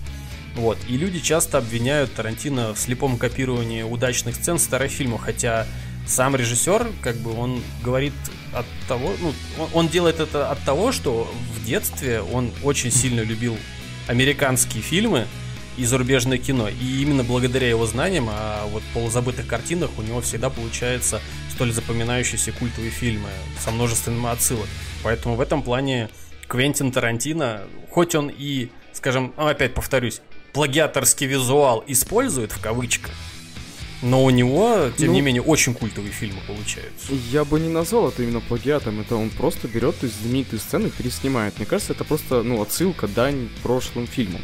[0.55, 0.77] Вот.
[0.87, 5.67] И люди часто обвиняют Тарантино в слепом копировании удачных сцен старых фильмов, хотя
[6.07, 8.13] сам режиссер, как бы, он говорит
[8.53, 13.21] от того, ну, он, он делает это от того, что в детстве он очень сильно
[13.21, 13.57] любил
[14.07, 15.27] американские фильмы
[15.79, 16.67] и зарубежное кино.
[16.67, 21.21] И именно благодаря его знаниям о вот полузабытых картинах у него всегда получается
[21.53, 24.67] столь запоминающиеся культовые фильмы со множественным отсылок.
[25.03, 26.09] Поэтому в этом плане
[26.47, 33.13] Квентин Тарантино, хоть он и, скажем, ну, опять повторюсь, плагиаторский визуал использует в кавычках,
[34.01, 37.13] но у него, тем ну, не менее, очень культовые фильмы получаются.
[37.31, 39.01] Я бы не назвал это именно плагиатом.
[39.01, 41.57] Это он просто берет то есть, знаменитые сцены и переснимает.
[41.57, 44.41] Мне кажется, это просто ну, отсылка, дань прошлым фильмам.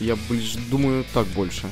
[0.00, 1.70] Я ближе думаю так больше.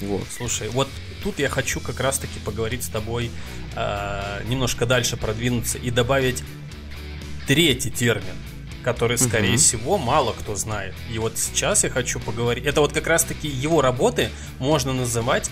[0.00, 0.26] Вот.
[0.36, 0.88] Слушай, вот
[1.22, 3.30] тут я хочу как раз-таки поговорить с тобой,
[3.74, 6.42] э, немножко дальше продвинуться и добавить
[7.46, 8.36] третий термин,
[8.82, 9.58] который, скорее угу.
[9.58, 10.94] всего, мало кто знает.
[11.12, 12.64] И вот сейчас я хочу поговорить.
[12.66, 15.50] Это вот как раз-таки его работы можно называть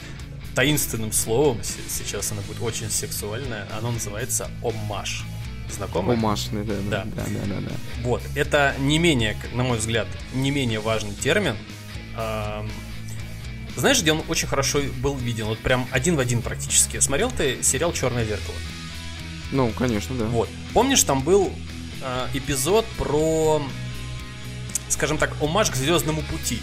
[0.55, 5.25] таинственным словом, сейчас она будет очень сексуальная, оно называется оммаж.
[5.71, 6.17] Знакомый?
[6.17, 7.73] Омашный, да, да, да, да, да, да.
[8.03, 11.57] Вот, это не менее, на мой взгляд, не менее важный термин.
[12.15, 15.47] Знаешь, где он очень хорошо был виден?
[15.47, 17.01] Вот прям один в один практически.
[17.01, 18.55] Смотрел ты сериал Черное зеркало?
[19.51, 20.25] Ну, конечно, да.
[20.27, 20.49] Вот.
[20.73, 21.53] Помнишь, там был
[22.03, 23.63] э, эпизод про,
[24.89, 26.59] скажем так, омаж к Звездному пути.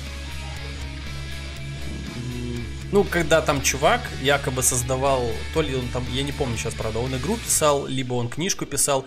[2.91, 6.99] Ну, когда там чувак якобы создавал, то ли он там, я не помню сейчас, правда,
[6.99, 9.05] он игру писал, либо он книжку писал.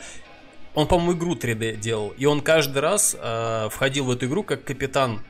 [0.75, 2.15] Он, по-моему, игру 3D делал.
[2.17, 5.23] И он каждый раз э, входил в эту игру как капитан.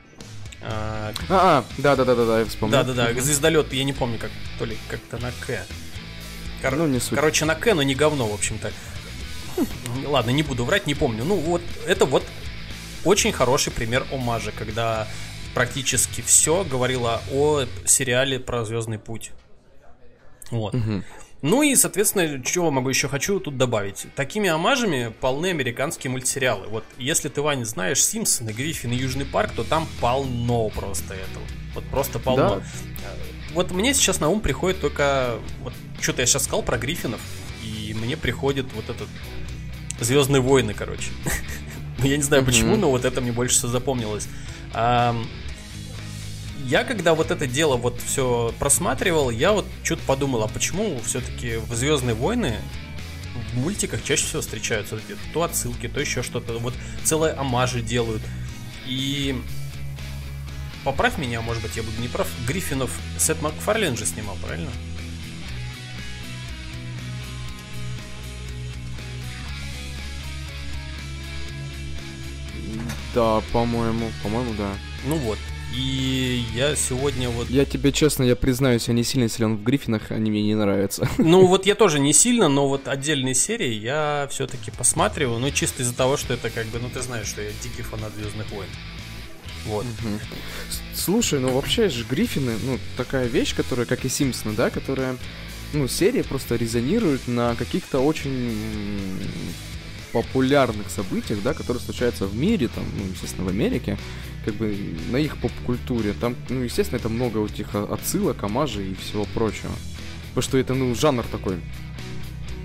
[0.63, 2.77] Э, а, да, да, да, да, да, я вспомнил.
[2.77, 3.21] Да, да, да.
[3.21, 5.65] Звездолет, я не помню, как то ли как-то на К.
[6.61, 6.75] Кор...
[6.75, 7.15] Ну, не суть.
[7.15, 8.71] Короче, на К, но не говно, в общем-то.
[10.05, 11.23] Ладно, не буду врать, не помню.
[11.23, 12.23] Ну, вот это вот
[13.03, 15.07] очень хороший пример омажа, когда
[15.53, 19.31] практически все говорило о сериале про Звездный путь.
[20.49, 20.73] Вот.
[20.73, 21.03] Угу.
[21.43, 24.07] Ну и, соответственно, чего могу еще хочу тут добавить.
[24.15, 26.67] Такими омажами полны американские мультсериалы.
[26.67, 31.43] Вот если ты, Ваня, знаешь Симпсоны, Гриффин и Южный парк, то там полно просто этого.
[31.75, 32.55] Вот просто полно.
[32.55, 32.63] Да.
[33.53, 35.35] Вот мне сейчас на ум приходит только...
[35.61, 37.19] Вот что-то я сейчас сказал про Гриффинов,
[37.61, 39.09] и мне приходит вот этот
[39.99, 41.11] Звездные войны, короче.
[41.99, 44.27] Я не знаю почему, но вот это мне больше всего запомнилось
[46.63, 51.57] я когда вот это дело вот все просматривал, я вот что-то подумал, а почему все-таки
[51.57, 52.57] в Звездные войны
[53.51, 54.99] в мультиках чаще всего встречаются
[55.33, 58.21] то отсылки, то еще что-то, вот целые амажи делают.
[58.85, 59.35] И
[60.83, 62.27] поправь меня, может быть, я буду не прав.
[62.47, 64.69] Гриффинов Сет Макфарлен же снимал, правильно?
[73.13, 74.73] Да, по-моему, по-моему, да.
[75.05, 75.37] Ну вот,
[75.75, 77.49] И я сегодня вот...
[77.49, 81.07] Я тебе честно, я признаюсь, я не сильно силен в Гриффинах, они мне не нравятся.
[81.17, 85.81] Ну вот я тоже не сильно, но вот отдельные серии я все-таки посматриваю, ну чисто
[85.81, 88.69] из-за того, что это как бы, ну ты знаешь, что я дикий фанат Звездных войн.
[89.65, 89.85] Вот.
[89.85, 90.19] Угу.
[90.93, 95.17] Слушай, ну вообще же Гриффины, ну такая вещь, которая, как и Симпсоны, да, которая,
[95.73, 98.55] ну, серия просто резонирует на каких-то очень
[100.13, 103.97] популярных событиях, да, которые случаются в мире, там, ну, естественно, в Америке,
[104.45, 104.77] как бы
[105.09, 106.13] на их поп-культуре.
[106.13, 109.71] Там, ну, естественно, это много вот этих отсылок, омажей и всего прочего.
[110.29, 111.59] Потому что это, ну, жанр такой.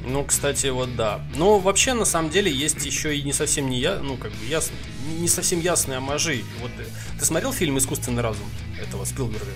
[0.06, 1.20] Ну, кстати, вот да.
[1.36, 4.46] Но вообще, на самом деле, есть еще и не совсем не я, ну, как бы
[4.46, 4.74] ясно,
[5.18, 6.42] не совсем ясные омажи.
[6.60, 6.84] Вот э,
[7.18, 8.46] ты смотрел фильм «Искусственный разум»
[8.80, 9.52] этого Спилберга?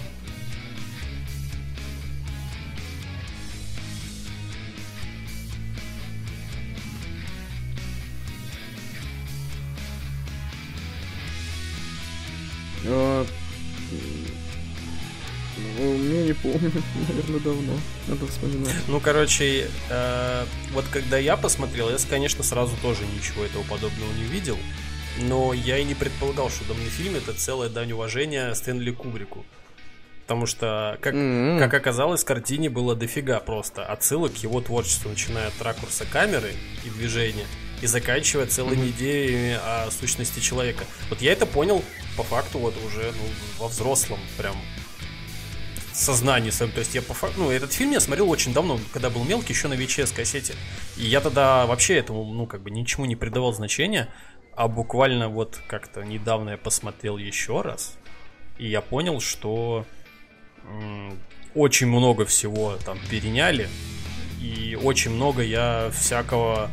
[17.09, 17.73] наверное, давно.
[18.09, 18.75] Надо вспоминать.
[18.89, 24.25] Ну, короче, э, вот когда я посмотрел, я, конечно, сразу тоже ничего этого подобного не
[24.25, 24.59] видел.
[25.19, 29.45] Но я и не предполагал, что данный фильм это целое дань уважения Стэнли Кубрику.
[30.23, 31.59] Потому что, как, mm-hmm.
[31.59, 36.53] как оказалось, в картине было дофига просто отсылок к его творчеству, начиная от ракурса камеры
[36.85, 37.45] и движения,
[37.83, 38.91] и заканчивая целыми mm-hmm.
[38.91, 40.85] идеями о сущности человека.
[41.11, 41.85] Вот я это понял
[42.17, 43.29] по факту вот уже ну,
[43.59, 44.57] во взрослом прям
[45.93, 46.73] сознании своем.
[46.73, 47.15] То есть я по.
[47.37, 50.55] Ну, этот фильм я смотрел очень давно, когда был мелкий, еще на VHS-кассете.
[50.97, 54.09] И я тогда вообще этому, ну, как бы ничему не придавал значения.
[54.55, 57.97] А буквально вот как-то недавно я посмотрел еще раз.
[58.59, 59.87] И я понял, что
[61.55, 63.69] очень много всего там переняли.
[64.41, 66.71] И очень много я всякого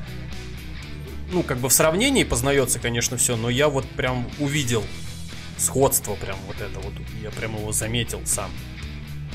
[1.31, 4.83] ну, как бы в сравнении познается, конечно, все, но я вот прям увидел
[5.57, 8.49] сходство прям вот это вот, я прям его заметил сам.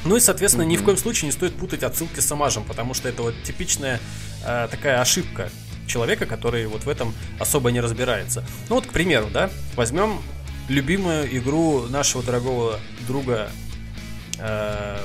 [0.05, 3.09] Ну и, соответственно, ни в коем случае не стоит путать отсылки с амажем, потому что
[3.09, 4.01] это вот типичная
[4.45, 5.51] э, такая ошибка
[5.87, 8.45] человека, который вот в этом особо не разбирается.
[8.69, 10.21] Ну вот, к примеру, да, возьмем
[10.69, 13.51] любимую игру нашего дорогого друга
[14.39, 14.99] э,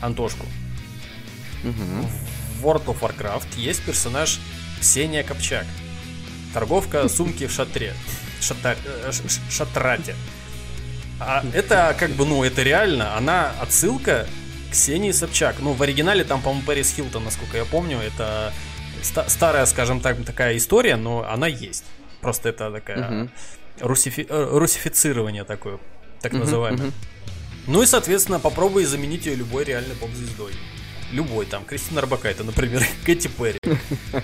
[0.00, 0.46] Антошку.
[1.62, 2.06] Mm-hmm.
[2.58, 4.40] В World of Warcraft есть персонаж
[4.80, 5.66] Ксения Копчак.
[6.52, 7.94] Торговка сумки в шатре.
[8.40, 9.12] Шата, э,
[9.50, 10.14] шатрате.
[11.20, 14.26] А это как бы, ну, это реально, она отсылка
[14.70, 15.56] Ксении Собчак.
[15.60, 18.52] Ну, в оригинале там, по-моему, Пэрис Хилтон, насколько я помню, это
[19.02, 21.84] ста- старая, скажем так, такая история, но она есть.
[22.20, 23.30] Просто это такая uh-huh.
[23.80, 25.78] русифи- э, русифицирование такое,
[26.20, 26.88] так uh-huh, называемое.
[26.88, 26.92] Uh-huh.
[27.66, 30.52] Ну и, соответственно, попробуй заменить ее любой реальной поп-звездой
[31.14, 33.58] любой там, Кристина Арбакайте, например, Кэти Перри.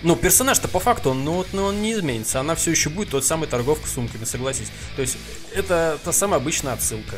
[0.02, 3.10] Ну, персонаж-то по факту, он, ну, вот, ну, он не изменится, она все еще будет
[3.10, 4.70] тот самый торговка сумками, согласись.
[4.96, 5.16] То есть,
[5.54, 7.16] это та самая обычная отсылка.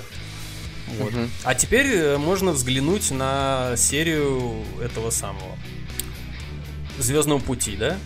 [0.99, 1.13] Вот.
[1.13, 1.29] Угу.
[1.45, 5.57] А теперь э, можно взглянуть на серию этого самого
[6.99, 7.97] Звездного пути, да?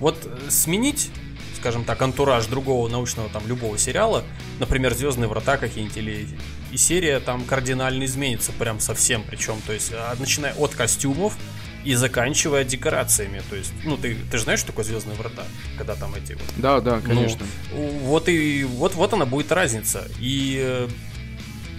[0.00, 1.10] Вот э, сменить,
[1.56, 4.24] скажем так, антураж другого научного там любого сериала,
[4.58, 6.28] например, Звездные врата какие-нибудь или
[6.72, 11.36] и серия там кардинально изменится прям совсем, причем, то есть, а, начиная от костюмов
[11.84, 15.44] и заканчивая декорациями, то есть, ну ты ты же знаешь, что такое Звездные врата,
[15.76, 16.42] когда там эти вот.
[16.56, 17.44] Да, да, ну, конечно.
[17.72, 20.88] Ну, вот и вот вот она будет разница и э,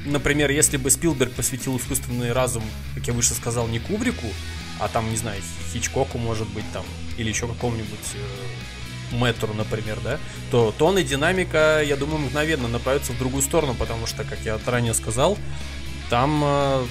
[0.05, 2.63] Например, если бы Спилберг посвятил искусственный разум,
[2.93, 4.27] как я выше сказал, не Кубрику,
[4.79, 5.41] а там, не знаю,
[5.71, 6.83] Хичкоку, может быть, там,
[7.17, 7.99] или еще какому-нибудь
[9.13, 10.19] э, метру, например, да,
[10.51, 14.59] то тон и динамика, я думаю, мгновенно направятся в другую сторону, потому что, как я
[14.65, 15.37] ранее сказал,
[16.09, 16.85] там, э,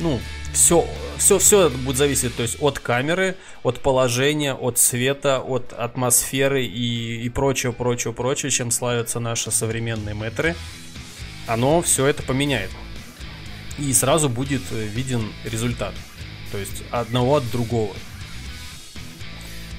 [0.00, 0.20] ну,
[0.52, 0.86] все,
[1.18, 7.22] все, все будет зависеть, то есть от камеры, от положения, от света, от атмосферы и,
[7.22, 10.56] и прочего, прочего, прочего, чем славятся наши современные метры.
[11.46, 12.70] Оно все это поменяет.
[13.78, 15.94] И сразу будет виден результат.
[16.50, 17.94] То есть одного от другого.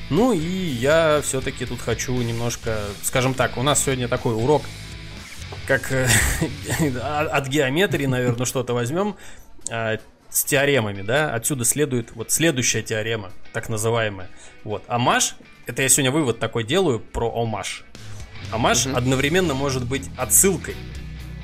[0.09, 4.63] Ну и я все-таки тут хочу немножко, скажем так, у нас сегодня такой урок,
[5.67, 6.07] как э,
[6.99, 9.15] от геометрии, наверное, что-то возьмем
[9.69, 9.99] а,
[10.29, 14.29] с теоремами, да, отсюда следует вот следующая теорема, так называемая.
[14.63, 15.35] Вот, амаш,
[15.67, 17.83] это я сегодня вывод такой делаю про омаш.
[18.51, 18.97] Амаш угу.
[18.97, 20.75] одновременно может быть отсылкой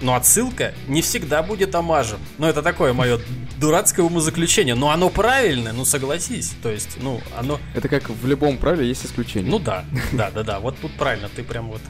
[0.06, 2.20] но отсылка не всегда будет омажем.
[2.38, 3.20] Ну, это такое мое
[3.60, 4.76] дурацкое умозаключение.
[4.76, 6.54] Но оно правильное, ну согласись.
[6.62, 7.60] То есть, ну, оно...
[7.74, 9.50] Это как в любом правиле есть исключение.
[9.50, 9.84] Ну да,
[10.14, 10.60] да, да, да.
[10.60, 11.82] Вот тут правильно, ты прям вот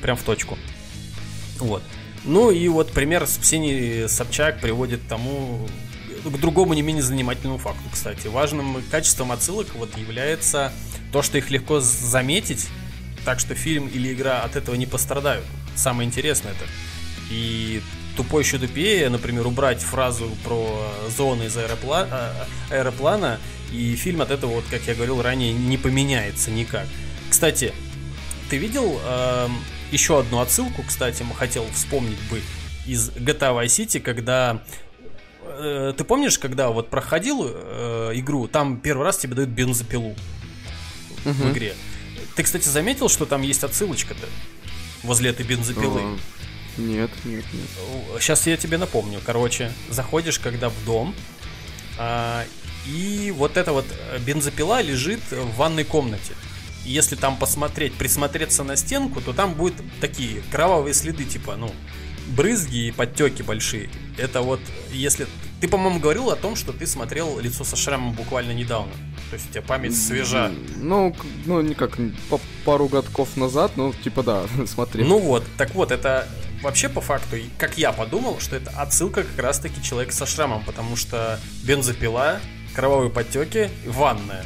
[0.00, 0.58] прям в точку.
[1.58, 1.82] Вот.
[2.24, 5.68] Ну и вот пример с Ксенией Собчак приводит к тому,
[6.24, 8.26] к другому не менее занимательному факту, кстати.
[8.26, 10.72] Важным качеством отсылок вот является
[11.12, 12.66] то, что их легко заметить,
[13.24, 15.44] так что фильм или игра от этого не пострадают.
[15.76, 16.64] Самое интересное это
[17.32, 17.82] и
[18.16, 22.06] тупой еще тупее, например, убрать фразу про зоны из аэропла...
[22.10, 23.38] А, аэроплана,
[23.72, 26.86] и фильм от этого, вот, как я говорил ранее, не поменяется никак.
[27.30, 27.72] Кстати,
[28.50, 29.48] ты видел э,
[29.90, 32.42] еще одну отсылку, кстати, мы хотел вспомнить бы
[32.86, 34.62] из GTA Vice City, когда
[35.42, 40.18] э, ты помнишь, когда вот проходил э, игру, там первый раз тебе дают бензопилу угу.
[41.24, 41.74] в игре.
[42.36, 44.26] Ты, кстати, заметил, что там есть отсылочка-то
[45.02, 46.00] возле этой бензопилы?
[46.02, 46.18] А,
[46.76, 47.68] нет, нет, нет.
[48.20, 49.20] Сейчас я тебе напомню.
[49.24, 51.14] Короче, заходишь, когда в дом,
[51.98, 52.44] а,
[52.86, 53.86] и вот эта вот
[54.26, 56.34] бензопила лежит в ванной комнате.
[56.84, 61.72] если там посмотреть, присмотреться на стенку, то там будут такие кровавые следы, типа, ну,
[62.26, 63.88] брызги и подтеки большие.
[64.18, 64.60] Это вот,
[64.92, 65.26] если...
[65.60, 68.92] Ты, по-моему, говорил о том, что ты смотрел лицо со шрамом буквально недавно.
[69.30, 70.50] То есть у тебя память свежа.
[70.76, 71.14] Ну,
[71.46, 71.98] ну никак,
[72.28, 75.04] по пару годков назад, ну, типа да, смотри.
[75.04, 76.28] Ну вот, так вот, это
[76.62, 80.96] вообще по факту, как я подумал, что это отсылка как раз-таки человека со шрамом, потому
[80.96, 82.40] что бензопила,
[82.74, 84.44] кровавые подтеки, ванная.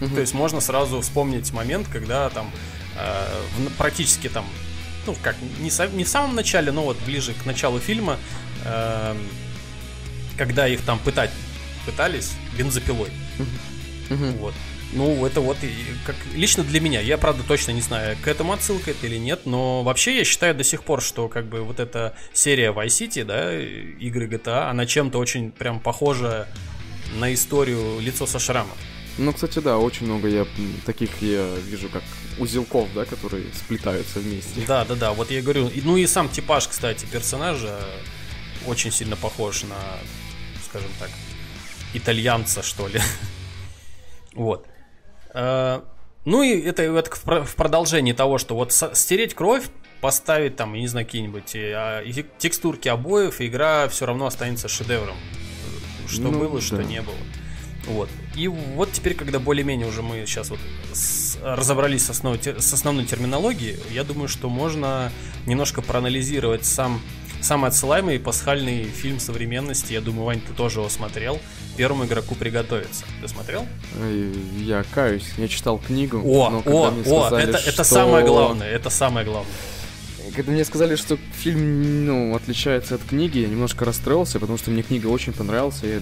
[0.00, 0.14] Угу.
[0.14, 2.50] То есть можно сразу вспомнить момент, когда там
[2.96, 4.44] э, практически там
[5.06, 8.18] ну, как, не, со, не в самом начале, но вот ближе к началу фильма,
[8.64, 9.16] э,
[10.36, 11.30] когда их там пытать,
[11.86, 13.10] пытались бензопилой.
[14.08, 14.38] Uh-huh.
[14.38, 14.54] Вот.
[14.92, 15.70] Ну, это вот и,
[16.04, 17.00] как лично для меня.
[17.00, 20.54] Я, правда, точно не знаю, к этому отсылка это или нет, но вообще я считаю
[20.54, 24.86] до сих пор, что как бы вот эта серия Vice City, да, игры GTA, она
[24.86, 26.48] чем-то очень прям похожа
[27.18, 28.76] на историю лицо со шрамом.
[29.18, 30.46] Ну, кстати, да, очень много я
[30.86, 32.02] таких я вижу, как
[32.38, 34.62] узелков, да, которые сплетаются вместе.
[34.66, 35.70] Да, да, да, вот я говорю.
[35.84, 37.78] Ну и сам типаж, кстати, персонажа
[38.66, 39.76] очень сильно похож на,
[40.64, 41.10] скажем так,
[41.92, 43.00] итальянца, что ли.
[44.32, 44.66] вот.
[45.34, 45.84] А,
[46.24, 49.64] ну и это, это в продолжении того, что вот стереть кровь,
[50.00, 52.04] поставить там, я не знаю, какие-нибудь а,
[52.38, 55.16] текстурки обоев, игра все равно останется шедевром.
[56.08, 56.60] Что ну, было, да.
[56.60, 57.16] что не было.
[57.86, 58.08] Вот.
[58.36, 60.58] И вот теперь, когда более-менее уже мы сейчас вот
[60.92, 65.10] с, разобрались с, основ, с основной терминологией, я думаю, что можно
[65.46, 67.00] немножко проанализировать сам
[67.40, 69.92] самый отсылаемый пасхальный фильм современности.
[69.92, 71.38] Я думаю, Вань, ты тоже его смотрел.
[71.76, 73.04] Первому игроку приготовиться.
[73.20, 73.66] Ты смотрел?
[74.58, 76.20] Я каюсь, я читал книгу.
[76.24, 77.70] О, о, о, это, что...
[77.70, 79.52] это самое главное, это самое главное.
[80.36, 84.82] Когда мне сказали, что фильм, ну, отличается от книги, я немножко расстроился, потому что мне
[84.82, 86.00] книга очень понравилась, я,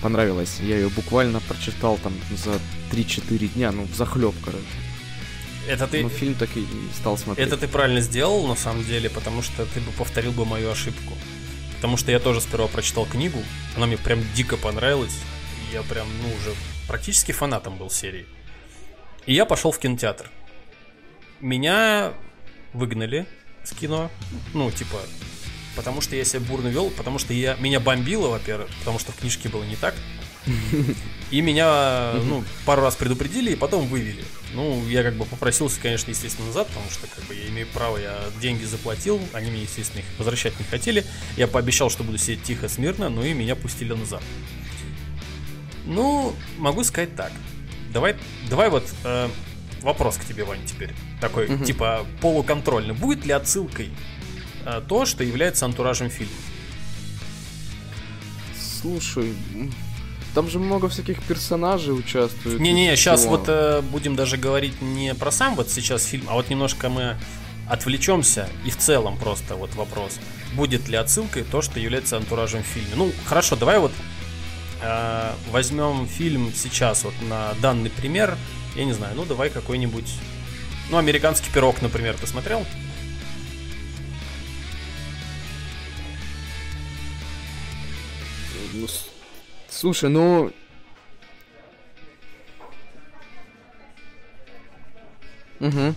[0.00, 0.58] понравилась.
[0.60, 2.52] Я ее буквально прочитал там за
[2.96, 4.64] 3-4 дня, ну, захлеб, короче.
[5.68, 6.02] Это ты...
[6.02, 7.46] Ну, фильм так и стал смотреть.
[7.46, 11.14] Это ты правильно сделал, на самом деле, потому что ты бы повторил бы мою ошибку.
[11.76, 13.38] Потому что я тоже сперва прочитал книгу,
[13.76, 15.16] она мне прям дико понравилась.
[15.72, 16.54] Я прям, ну, уже
[16.88, 18.26] практически фанатом был серии.
[19.26, 20.30] И я пошел в кинотеатр.
[21.40, 22.14] Меня
[22.72, 23.26] выгнали
[23.62, 24.10] с кино.
[24.54, 24.98] Ну, типа,
[25.76, 29.16] потому что я себя бурно вел, потому что я, меня бомбило, во-первых, потому что в
[29.16, 29.94] книжке было не так.
[31.30, 34.24] И меня, ну, пару раз предупредили и потом вывели.
[34.54, 37.98] Ну, я как бы попросился, конечно, естественно, назад, потому что как бы я имею право,
[37.98, 41.04] я деньги заплатил, они мне, естественно, их возвращать не хотели.
[41.36, 44.22] Я пообещал, что буду сидеть тихо, смирно, ну и меня пустили назад.
[45.84, 47.32] Ну, могу сказать так.
[47.92, 48.16] Давай,
[48.48, 49.28] давай вот э,
[49.82, 50.90] вопрос к тебе, Вань, теперь.
[51.20, 51.64] Такой, угу.
[51.64, 52.94] типа, полуконтрольный.
[52.94, 53.90] Будет ли отсылкой
[54.64, 56.32] э, то, что является антуражем фильма?
[58.80, 59.34] Слушай,
[60.38, 62.60] там же много всяких персонажей участвует.
[62.60, 66.48] Не-не, сейчас вот э, будем даже говорить не про сам вот сейчас фильм, а вот
[66.48, 67.16] немножко мы
[67.68, 70.20] отвлечемся и в целом просто вот вопрос.
[70.54, 72.90] Будет ли отсылкой то, что является антуражем в фильме?
[72.94, 73.90] Ну, хорошо, давай вот
[74.80, 78.36] э, возьмем фильм сейчас вот на данный пример
[78.76, 80.08] я не знаю, ну давай какой-нибудь...
[80.88, 82.64] Ну, американский пирог, например, ты смотрел?
[89.78, 90.52] Слушай, ну...
[95.60, 95.94] Угу.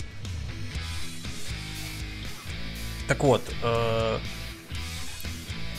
[3.08, 4.20] Так вот, э,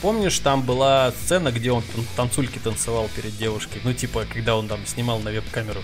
[0.01, 1.83] помнишь, там была сцена, где он
[2.15, 3.81] танцульки танцевал перед девушкой?
[3.83, 5.81] Ну, типа, когда он там снимал на веб-камеру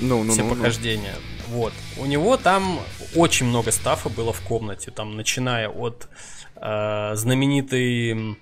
[0.00, 1.14] ну, ну, все ну, похождения.
[1.48, 1.54] Ну.
[1.54, 1.72] Вот.
[1.96, 2.80] У него там
[3.14, 6.08] очень много стафа было в комнате, там, начиная от
[6.56, 8.36] э, знаменитой,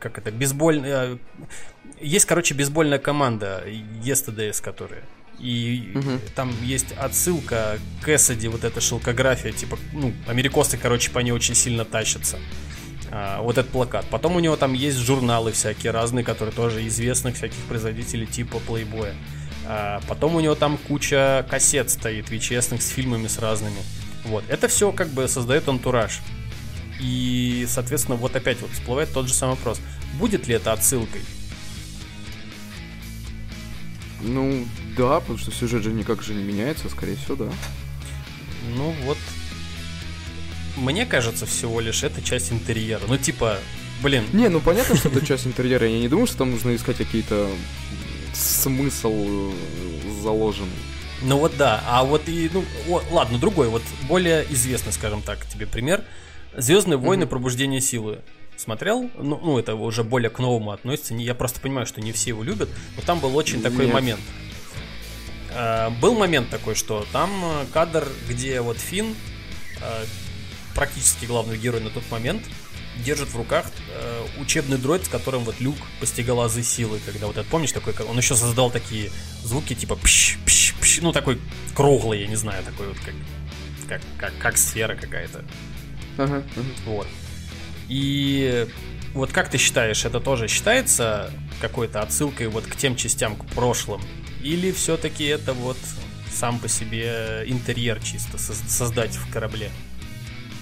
[0.00, 0.88] как это, бейсбольной...
[0.90, 1.16] Э,
[2.00, 5.02] есть, короче, бейсбольная команда ESTDS, которая.
[5.38, 6.20] И угу.
[6.34, 11.54] там есть отсылка к Эссади, вот эта шелкография, типа, ну, америкосы, короче, по ней очень
[11.54, 12.38] сильно тащатся.
[13.10, 14.06] А, вот этот плакат.
[14.10, 19.14] Потом у него там есть журналы всякие разные, которые тоже известных всяких производителей типа Playboy.
[19.66, 23.78] А потом у него там куча кассет стоит, VHS с фильмами с разными.
[24.24, 24.44] Вот.
[24.48, 26.20] Это все как бы создает антураж.
[27.00, 29.80] И, соответственно, вот опять вот всплывает тот же самый вопрос.
[30.18, 31.22] Будет ли это отсылкой?
[34.22, 37.52] Ну, да, потому что сюжет же никак же не меняется, скорее всего, да.
[38.76, 39.16] Ну вот,
[40.76, 43.02] мне кажется, всего лишь это часть интерьера.
[43.08, 43.58] Ну типа,
[44.02, 44.24] блин.
[44.32, 45.86] Не, ну понятно, что это часть интерьера.
[45.86, 47.48] Я не думаю, что там нужно искать какие-то
[48.34, 49.52] смысл э,
[50.22, 50.68] заложен.
[51.22, 55.46] Ну вот да, а вот и, ну, о, ладно, другой, вот более известный, скажем так,
[55.46, 56.04] тебе пример.
[56.56, 57.28] Звездные войны, mm-hmm.
[57.28, 58.20] пробуждение силы.
[58.56, 59.10] Смотрел?
[59.16, 61.14] Ну, ну, это уже более к новому относится.
[61.14, 62.68] Я просто понимаю, что не все его любят.
[62.96, 63.94] Но там был очень такой Нет.
[63.94, 64.20] момент.
[65.54, 69.14] Э, был момент такой, что там э, кадр, где вот Финн,
[69.80, 70.04] э,
[70.74, 72.42] практически главный герой на тот момент,
[73.04, 77.36] держит в руках э, учебный дроид, с которым вот Люк постигал азы силы, когда вот
[77.36, 79.10] это помнишь такой, он еще создал такие
[79.42, 81.40] звуки типа пш, пш, пш, ну такой
[81.74, 83.14] круглый, я не знаю, такой вот как
[83.88, 85.44] как как, как сфера какая-то.
[86.20, 86.66] Ага, ага.
[86.86, 87.06] Вот.
[87.88, 88.66] И
[89.14, 94.00] вот как ты считаешь, это тоже считается какой-то отсылкой вот к тем частям, к прошлым?
[94.42, 95.78] Или все-таки это вот
[96.32, 99.70] сам по себе интерьер чисто создать в корабле?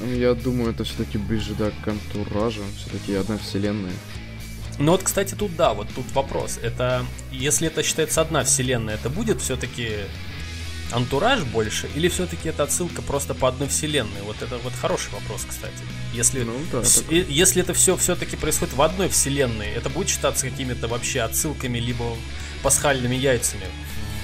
[0.01, 2.63] Я думаю, это все-таки ближе, да, к антуражу.
[2.79, 3.93] Все-таки одна вселенная.
[4.79, 6.59] Ну вот, кстати, тут да, вот тут вопрос.
[6.63, 9.89] Это, если это считается одна вселенная, это будет все-таки
[10.93, 14.23] антураж больше, или все-таки это отсылка просто по одной вселенной?
[14.23, 15.75] Вот это вот хороший вопрос, кстати.
[16.13, 17.13] Если, ну, да, с, так...
[17.13, 22.17] если это все все-таки происходит в одной вселенной, это будет считаться какими-то вообще отсылками, либо
[22.63, 23.67] пасхальными яйцами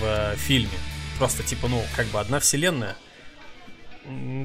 [0.00, 0.78] в э, фильме.
[1.18, 2.96] Просто типа, ну, как бы одна вселенная.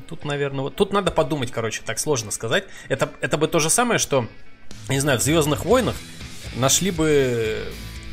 [0.07, 2.65] Тут, наверное, вот тут надо подумать, короче, так сложно сказать.
[2.87, 4.27] Это, это бы то же самое, что,
[4.87, 5.95] не знаю, в Звездных войнах
[6.55, 7.65] нашли бы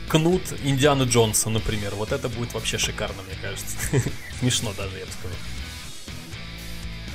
[0.08, 1.94] кнут Индиана Джонса, например.
[1.94, 3.76] Вот это будет вообще шикарно, мне кажется.
[4.40, 5.36] Смешно даже, я бы сказал.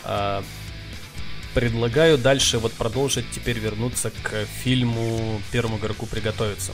[0.03, 0.43] А,
[1.53, 6.73] предлагаю дальше вот продолжить, теперь вернуться к фильму «Первому игроку приготовиться».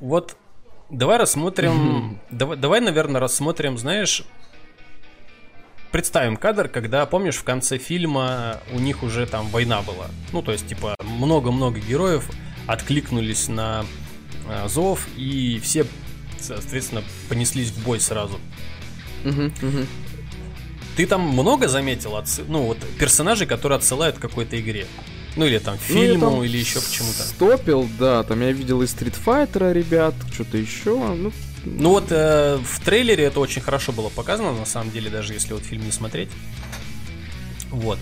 [0.00, 0.36] Вот
[0.90, 2.20] давай рассмотрим...
[2.30, 4.24] Давай, давай, наверное, рассмотрим, знаешь,
[5.90, 10.06] представим кадр, когда, помнишь, в конце фильма у них уже там война была.
[10.32, 12.30] Ну, то есть, типа, много-много героев
[12.68, 13.84] откликнулись на
[14.48, 15.86] э, зов, и все,
[16.38, 18.38] соответственно, понеслись в бой сразу.
[19.24, 19.86] Угу, угу.
[20.96, 22.44] Ты там много заметил, отсы...
[22.46, 24.86] ну, вот, персонажей, которые отсылают к какой-то игре?
[25.36, 27.22] Ну, или там ну, фильму, ну, или еще к чему-то.
[27.22, 31.32] Стопил, да, там я видел и Street Fighter, ребят, что-то еще, ну,
[31.64, 35.54] ну вот э, в трейлере это очень хорошо было показано, на самом деле, даже если
[35.54, 36.30] вот фильм не смотреть.
[37.70, 37.98] Вот.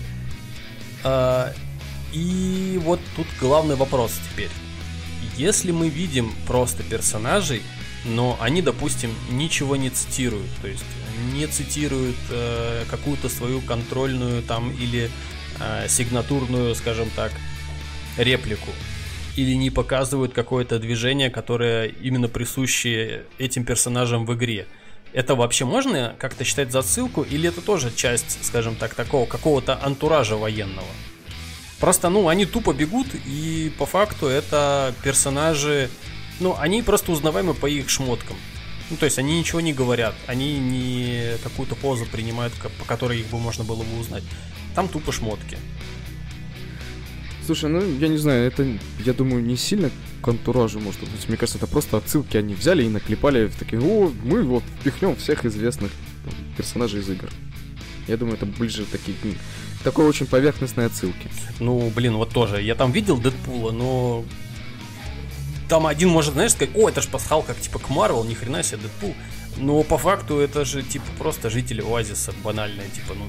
[1.03, 1.53] Э,
[2.13, 4.49] и вот тут главный вопрос теперь.
[5.37, 7.61] Если мы видим просто персонажей,
[8.05, 10.83] но они, допустим, ничего не цитируют, то есть
[11.33, 15.09] не цитируют э, какую-то свою контрольную там или
[15.59, 17.31] э, сигнатурную, скажем так,
[18.17, 18.71] реплику,
[19.35, 24.67] или не показывают какое-то движение, которое именно присуще этим персонажам в игре.
[25.13, 29.79] Это вообще можно как-то считать за ссылку, или это тоже часть, скажем так, такого какого-то
[29.83, 30.87] антуража военного?
[31.79, 35.89] Просто, ну, они тупо бегут, и по факту это персонажи,
[36.39, 38.35] ну, они просто узнаваемы по их шмоткам.
[38.89, 43.27] Ну, то есть они ничего не говорят, они не какую-то позу принимают, по которой их
[43.27, 44.23] бы можно было бы узнать.
[44.75, 45.57] Там тупо шмотки.
[47.45, 48.67] Слушай, ну, я не знаю, это,
[49.05, 49.89] я думаю, не сильно
[50.21, 51.27] к антуражу может быть.
[51.27, 55.15] Мне кажется, это просто отсылки они взяли и наклепали в такие, о, мы вот впихнем
[55.15, 55.91] всех известных
[56.25, 57.29] там, персонажей из игр.
[58.07, 59.15] Я думаю, это ближе такие,
[59.83, 61.29] такой очень поверхностной отсылки.
[61.59, 62.61] Ну, блин, вот тоже.
[62.61, 64.23] Я там видел Дэдпула, но
[65.69, 68.77] там один может, знаешь, сказать, о, это ж пасхалка типа к Марвел, ни хрена себе
[68.77, 69.15] Дэдпул.
[69.57, 73.25] Но по факту это же типа просто жители Оазиса банальные, типа, ну,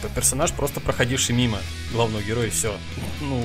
[0.00, 1.58] Типа персонаж просто проходивший мимо
[1.92, 2.76] главного героя, и все.
[3.20, 3.44] Ну,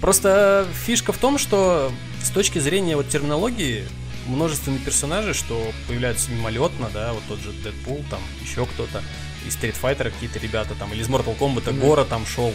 [0.00, 1.92] просто фишка в том, что
[2.22, 3.84] с точки зрения вот терминологии
[4.26, 9.02] множественные персонажи, что появляются мимолетно, да, вот тот же Дэдпул, там еще кто-то,
[9.46, 11.80] из Street Fighter какие-то ребята там, или из Mortal Kombat mm-hmm.
[11.80, 12.54] Гора там шел.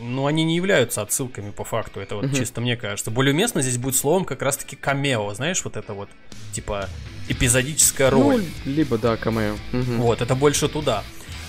[0.00, 2.36] Ну, они не являются отсылками по факту, это вот mm-hmm.
[2.36, 3.10] чисто мне кажется.
[3.10, 6.08] Более уместно здесь будет словом как раз-таки камео, знаешь, вот это вот,
[6.52, 6.88] типа,
[7.28, 8.44] эпизодическая роль.
[8.64, 9.56] Ну, либо, да, камео.
[9.72, 9.96] Mm-hmm.
[9.96, 11.02] Вот, это больше туда.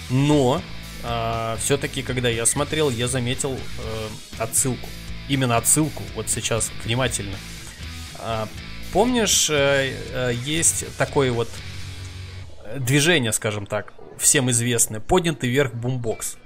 [0.09, 0.61] Но
[1.03, 4.07] э, все-таки, когда я смотрел, я заметил э,
[4.39, 4.89] отсылку.
[5.27, 6.01] Именно отсылку.
[6.15, 7.35] Вот сейчас внимательно.
[8.17, 8.47] Э,
[8.91, 11.49] помнишь, э, э, есть такое вот
[12.77, 16.37] движение, скажем так, всем известное, поднятый вверх бумбокс.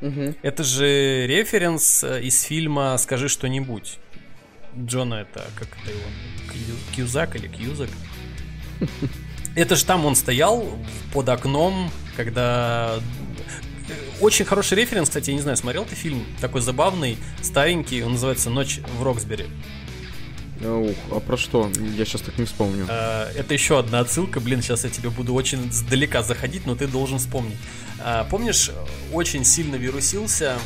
[0.00, 0.34] Угу.
[0.42, 3.98] Это же референс э, из фильма «Скажи что-нибудь».
[4.76, 6.02] Джона это, как это его,
[6.94, 7.88] Кьюзак или Кьюзак?
[9.54, 10.68] Это же там он стоял
[11.14, 13.00] под окном, когда
[14.20, 18.50] очень хороший референс, кстати, я не знаю, смотрел ты фильм такой забавный, старенький, он называется
[18.50, 19.46] «Ночь в Роксбери».
[20.70, 21.70] Ух, а про что?
[21.96, 22.86] Я сейчас так не вспомню.
[22.88, 26.86] А, это еще одна отсылка, блин, сейчас я тебе буду очень сдалека заходить, но ты
[26.86, 27.56] должен вспомнить.
[28.00, 28.70] А, помнишь,
[29.12, 30.58] очень сильно вирусился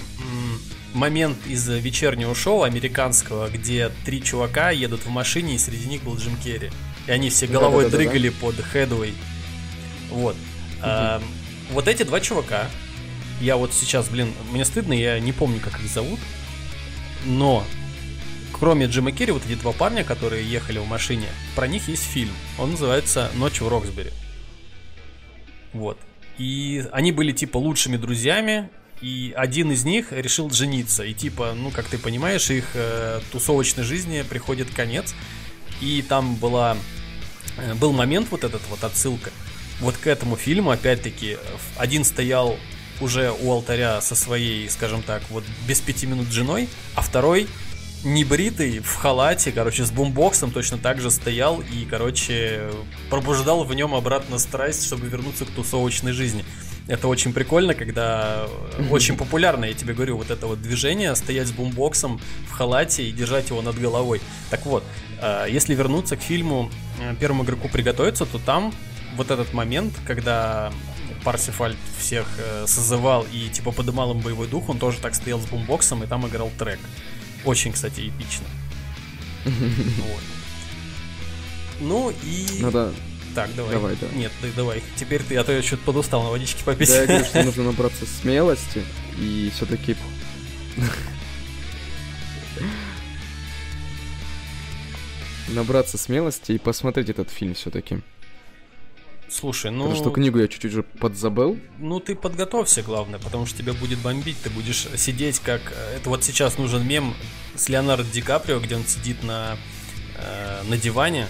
[0.95, 6.17] момент из вечернего шоу американского, где три чувака едут в машине, и среди них был
[6.17, 6.71] Джим Керри.
[7.07, 8.35] И они все головой да, да, да, дрыгали да.
[8.41, 9.15] под Хедвей.
[10.11, 10.35] Вот.
[10.35, 10.83] Угу.
[10.83, 11.23] А,
[11.71, 12.69] вот эти два чувака,
[13.41, 16.19] я вот сейчас, блин, мне стыдно, я не помню, как их зовут,
[17.25, 17.65] но
[18.61, 22.33] кроме Джима Керри, вот эти два парня, которые ехали в машине, про них есть фильм.
[22.59, 24.11] Он называется «Ночь в Роксбери».
[25.73, 25.99] Вот.
[26.37, 28.69] И они были типа лучшими друзьями,
[29.01, 31.05] и один из них решил жениться.
[31.05, 35.15] И типа, ну, как ты понимаешь, их э, тусовочной жизни приходит конец.
[35.81, 36.77] И там была,
[37.57, 39.31] э, был момент, вот этот вот отсылка,
[39.81, 41.39] вот к этому фильму, опять-таки,
[41.79, 42.59] один стоял
[43.01, 47.49] уже у алтаря со своей, скажем так, вот без пяти минут женой, а второй
[48.05, 52.71] небритый, в халате, короче, с бумбоксом точно так же стоял и, короче,
[53.11, 56.45] пробуждал в нем обратно страсть, чтобы вернуться к тусовочной жизни.
[56.89, 58.49] Это очень прикольно, когда
[58.91, 63.13] очень популярно, я тебе говорю, вот это вот движение, стоять с бумбоксом в халате и
[63.13, 64.21] держать его над головой.
[64.51, 64.83] Так вот,
[65.21, 66.69] э, если вернуться к фильму
[67.01, 68.75] э, «Первому игроку приготовиться», то там
[69.17, 70.73] вот этот момент, когда
[71.23, 75.45] Парсифаль всех э, созывал и типа подымал им боевой дух, он тоже так стоял с
[75.45, 76.81] бумбоксом и там играл трек.
[77.45, 78.47] Очень, кстати, эпично.
[79.45, 80.23] Вот.
[81.81, 82.61] Ну и...
[82.61, 82.93] Надо
[83.35, 83.73] так, давай.
[83.73, 84.09] Давай, да.
[84.15, 84.83] Нет, да, давай.
[84.97, 86.89] Теперь ты, а то я что-то подустал на водичке попить.
[86.89, 88.83] Да, я говорю, что нужно набраться смелости
[89.19, 89.97] и все-таки...
[95.49, 98.01] набраться смелости и посмотреть этот фильм все-таки.
[99.31, 99.85] Слушай, ну...
[99.85, 101.57] Потому что книгу я чуть-чуть уже подзабыл.
[101.79, 104.37] Ну, ты подготовься, главное, потому что тебя будет бомбить.
[104.43, 105.61] Ты будешь сидеть как...
[105.73, 107.15] Э, это вот сейчас нужен мем
[107.55, 109.57] с Леонардо Ди Каприо, где он сидит на,
[110.17, 111.29] э, на диване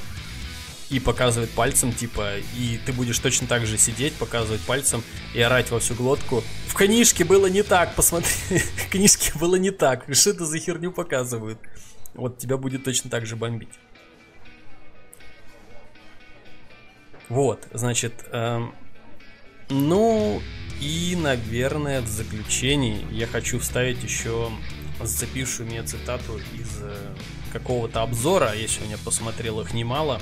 [0.88, 5.02] и показывает пальцем, типа, и ты будешь точно так же сидеть, показывать пальцем
[5.34, 6.42] и орать во всю глотку.
[6.68, 8.30] В книжке было не так, посмотри.
[8.58, 10.06] В книжке было не так.
[10.12, 11.58] Что это за херню показывают?
[12.14, 13.68] Вот тебя будет точно так же бомбить.
[17.30, 18.74] Вот, значит, эм,
[19.68, 20.42] ну
[20.80, 24.50] и, наверное, в заключении я хочу вставить еще
[25.00, 27.14] зацепившую меня цитату из э,
[27.52, 30.20] какого-то обзора, я сегодня посмотрел их немало.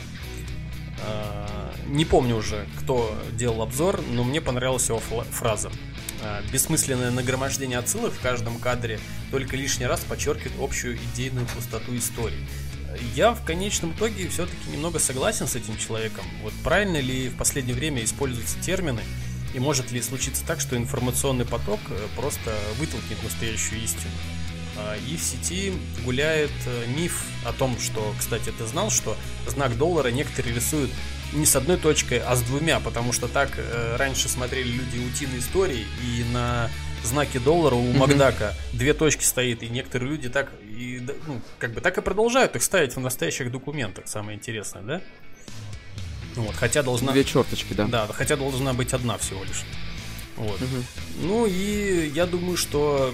[1.00, 5.72] Э, не помню уже, кто делал обзор, но мне понравилась его фраза.
[6.22, 9.00] Э, Бессмысленное нагромождение отсылок в каждом кадре
[9.30, 12.46] только лишний раз подчеркивает общую идейную пустоту истории
[13.14, 16.24] я в конечном итоге все-таки немного согласен с этим человеком.
[16.42, 19.02] Вот правильно ли в последнее время используются термины,
[19.54, 24.12] и может ли случиться так, что информационный поток э, просто вытолкнет настоящую истину?
[24.76, 25.72] А, и в сети
[26.04, 30.90] гуляет э, миф о том, что, кстати, ты знал, что знак доллара некоторые рисуют
[31.32, 35.40] не с одной точкой, а с двумя, потому что так э, раньше смотрели люди утиные
[35.40, 36.70] истории, и на
[37.06, 41.80] знаке доллара у Макдака две точки стоит, и некоторые люди так и ну, как бы
[41.80, 44.08] так и продолжают их ставить в настоящих документах.
[44.08, 45.02] Самое интересное, да?
[46.34, 47.12] Вот, хотя должна...
[47.12, 47.86] Две черточки, да.
[47.86, 49.64] Да, хотя должна быть одна всего лишь.
[50.36, 50.60] Вот.
[50.60, 50.84] Угу.
[51.22, 53.12] Ну и я думаю, что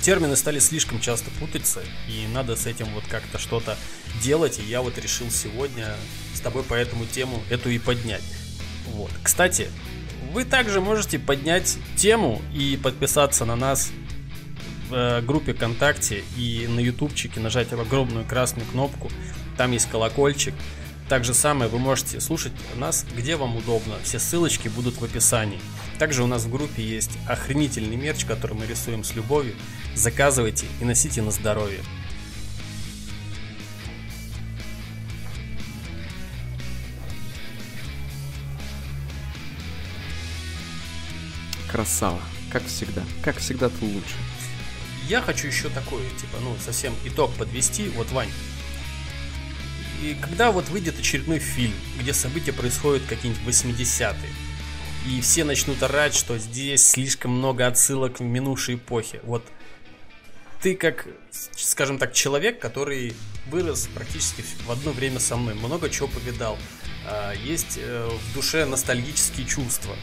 [0.00, 3.76] термины стали слишком часто путаться, и надо с этим вот как-то что-то
[4.22, 5.94] делать, и я вот решил сегодня
[6.34, 8.24] с тобой по этому тему эту и поднять.
[8.86, 9.10] Вот.
[9.22, 9.70] Кстати,
[10.32, 13.90] вы также можете поднять тему и подписаться на нас
[14.88, 19.10] в э, группе ВКонтакте и на ютубчике, нажать огромную красную кнопку.
[19.56, 20.54] Там есть колокольчик.
[21.08, 23.94] Так же самое вы можете слушать нас где вам удобно.
[24.04, 25.60] Все ссылочки будут в описании.
[25.98, 29.54] Также у нас в группе есть охренительный мерч, который мы рисуем с любовью.
[29.94, 31.80] Заказывайте и носите на здоровье.
[41.70, 42.20] Красава.
[42.50, 43.02] Как всегда.
[43.22, 44.14] Как всегда ты лучше.
[45.08, 47.88] Я хочу еще такой, типа, ну, совсем итог подвести.
[47.90, 48.30] Вот, Вань,
[50.02, 54.16] и когда вот выйдет очередной фильм, где события происходят какие-нибудь 80-е,
[55.06, 59.20] и все начнут орать, что здесь слишком много отсылок в минувшей эпохе.
[59.24, 59.44] Вот
[60.62, 63.14] ты как, скажем так, человек, который
[63.48, 66.58] вырос практически в одно время со мной, много чего повидал,
[67.06, 69.96] а, есть э, в душе ностальгические чувства.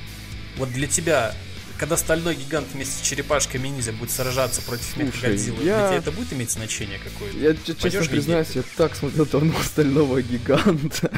[0.58, 1.36] Вот для тебя
[1.78, 5.94] когда стальной гигант вместе с черепашками ниндзя будет сражаться против Мехагодзиллы, я...
[5.94, 7.38] это будет иметь значение какое-то?
[7.38, 11.12] Я честно признаюсь, я так смотрел давно стального гиганта,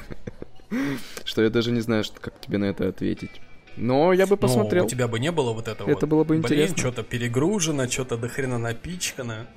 [1.24, 3.42] что я даже не знаю, как тебе на это ответить.
[3.78, 4.84] Но я бы посмотрел.
[4.84, 5.90] Ну, у тебя бы не было вот этого.
[5.90, 6.78] Это было бы Блин, интересно.
[6.78, 9.48] что-то перегружено, что-то до хрена напичкано.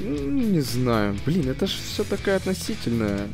[0.00, 1.16] Не знаю.
[1.26, 3.28] Блин, это же все такое относительное.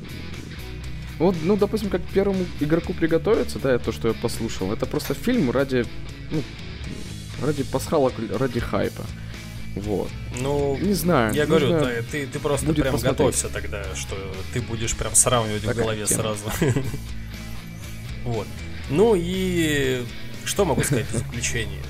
[1.19, 5.51] Вот, ну, допустим, как первому игроку приготовиться, да, то, что я послушал, это просто фильм
[5.51, 5.87] ради,
[6.31, 6.43] ну,
[7.43, 9.05] ради пасхалок, ради хайпа.
[9.77, 10.11] Вот.
[10.41, 11.35] Ну, не знаю.
[11.35, 13.19] Я говорю, да, ты, ты просто прям посмотреть.
[13.19, 14.17] готовься тогда, что
[14.53, 16.45] ты будешь прям сравнивать так в голове сразу.
[18.25, 18.47] вот.
[18.89, 20.03] Ну и
[20.45, 21.81] что могу сказать в заключении?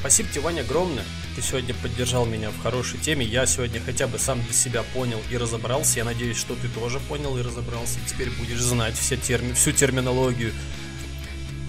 [0.00, 1.04] Спасибо тебе, Ваня, огромное.
[1.36, 3.22] Ты сегодня поддержал меня в хорошей теме.
[3.26, 5.98] Я сегодня хотя бы сам для себя понял и разобрался.
[5.98, 7.98] Я надеюсь, что ты тоже понял и разобрался.
[8.06, 9.52] Теперь будешь знать все терми...
[9.52, 10.54] всю терминологию,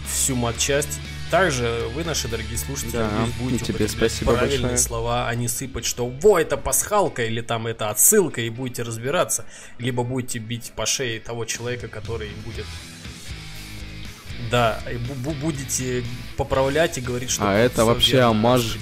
[0.10, 1.02] всю матчасть.
[1.30, 4.78] Также вы, наши дорогие слушатели, да, будете тебе спасибо правильные большое.
[4.78, 9.44] слова, а не сыпать, что «Во, это пасхалка» или там «это отсылка» и будете разбираться.
[9.80, 12.66] Либо будете бить по шее того человека, который будет
[14.50, 16.06] да, и будете
[16.38, 17.50] поправлять и говорить, что...
[17.50, 18.78] А это вообще амаж.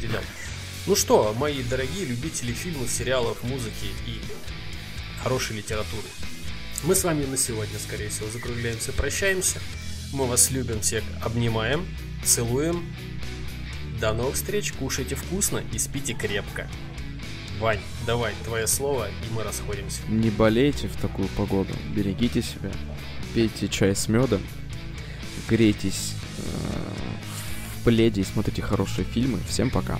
[0.87, 4.19] Ну что, мои дорогие любители фильмов, сериалов, музыки и
[5.23, 6.07] хорошей литературы.
[6.83, 9.59] Мы с вами на сегодня, скорее всего, закругляемся, прощаемся.
[10.13, 11.87] Мы вас любим, всех обнимаем,
[12.23, 12.85] целуем.
[13.99, 16.67] До новых встреч, кушайте вкусно и спите крепко.
[17.59, 20.01] Вань, давай, твое слово, и мы расходимся.
[20.09, 22.71] Не болейте в такую погоду, берегите себя,
[23.33, 24.41] пейте чай с медом
[25.47, 26.41] грейтесь э,
[27.79, 29.39] в пледе и смотрите хорошие фильмы.
[29.47, 29.99] Всем пока.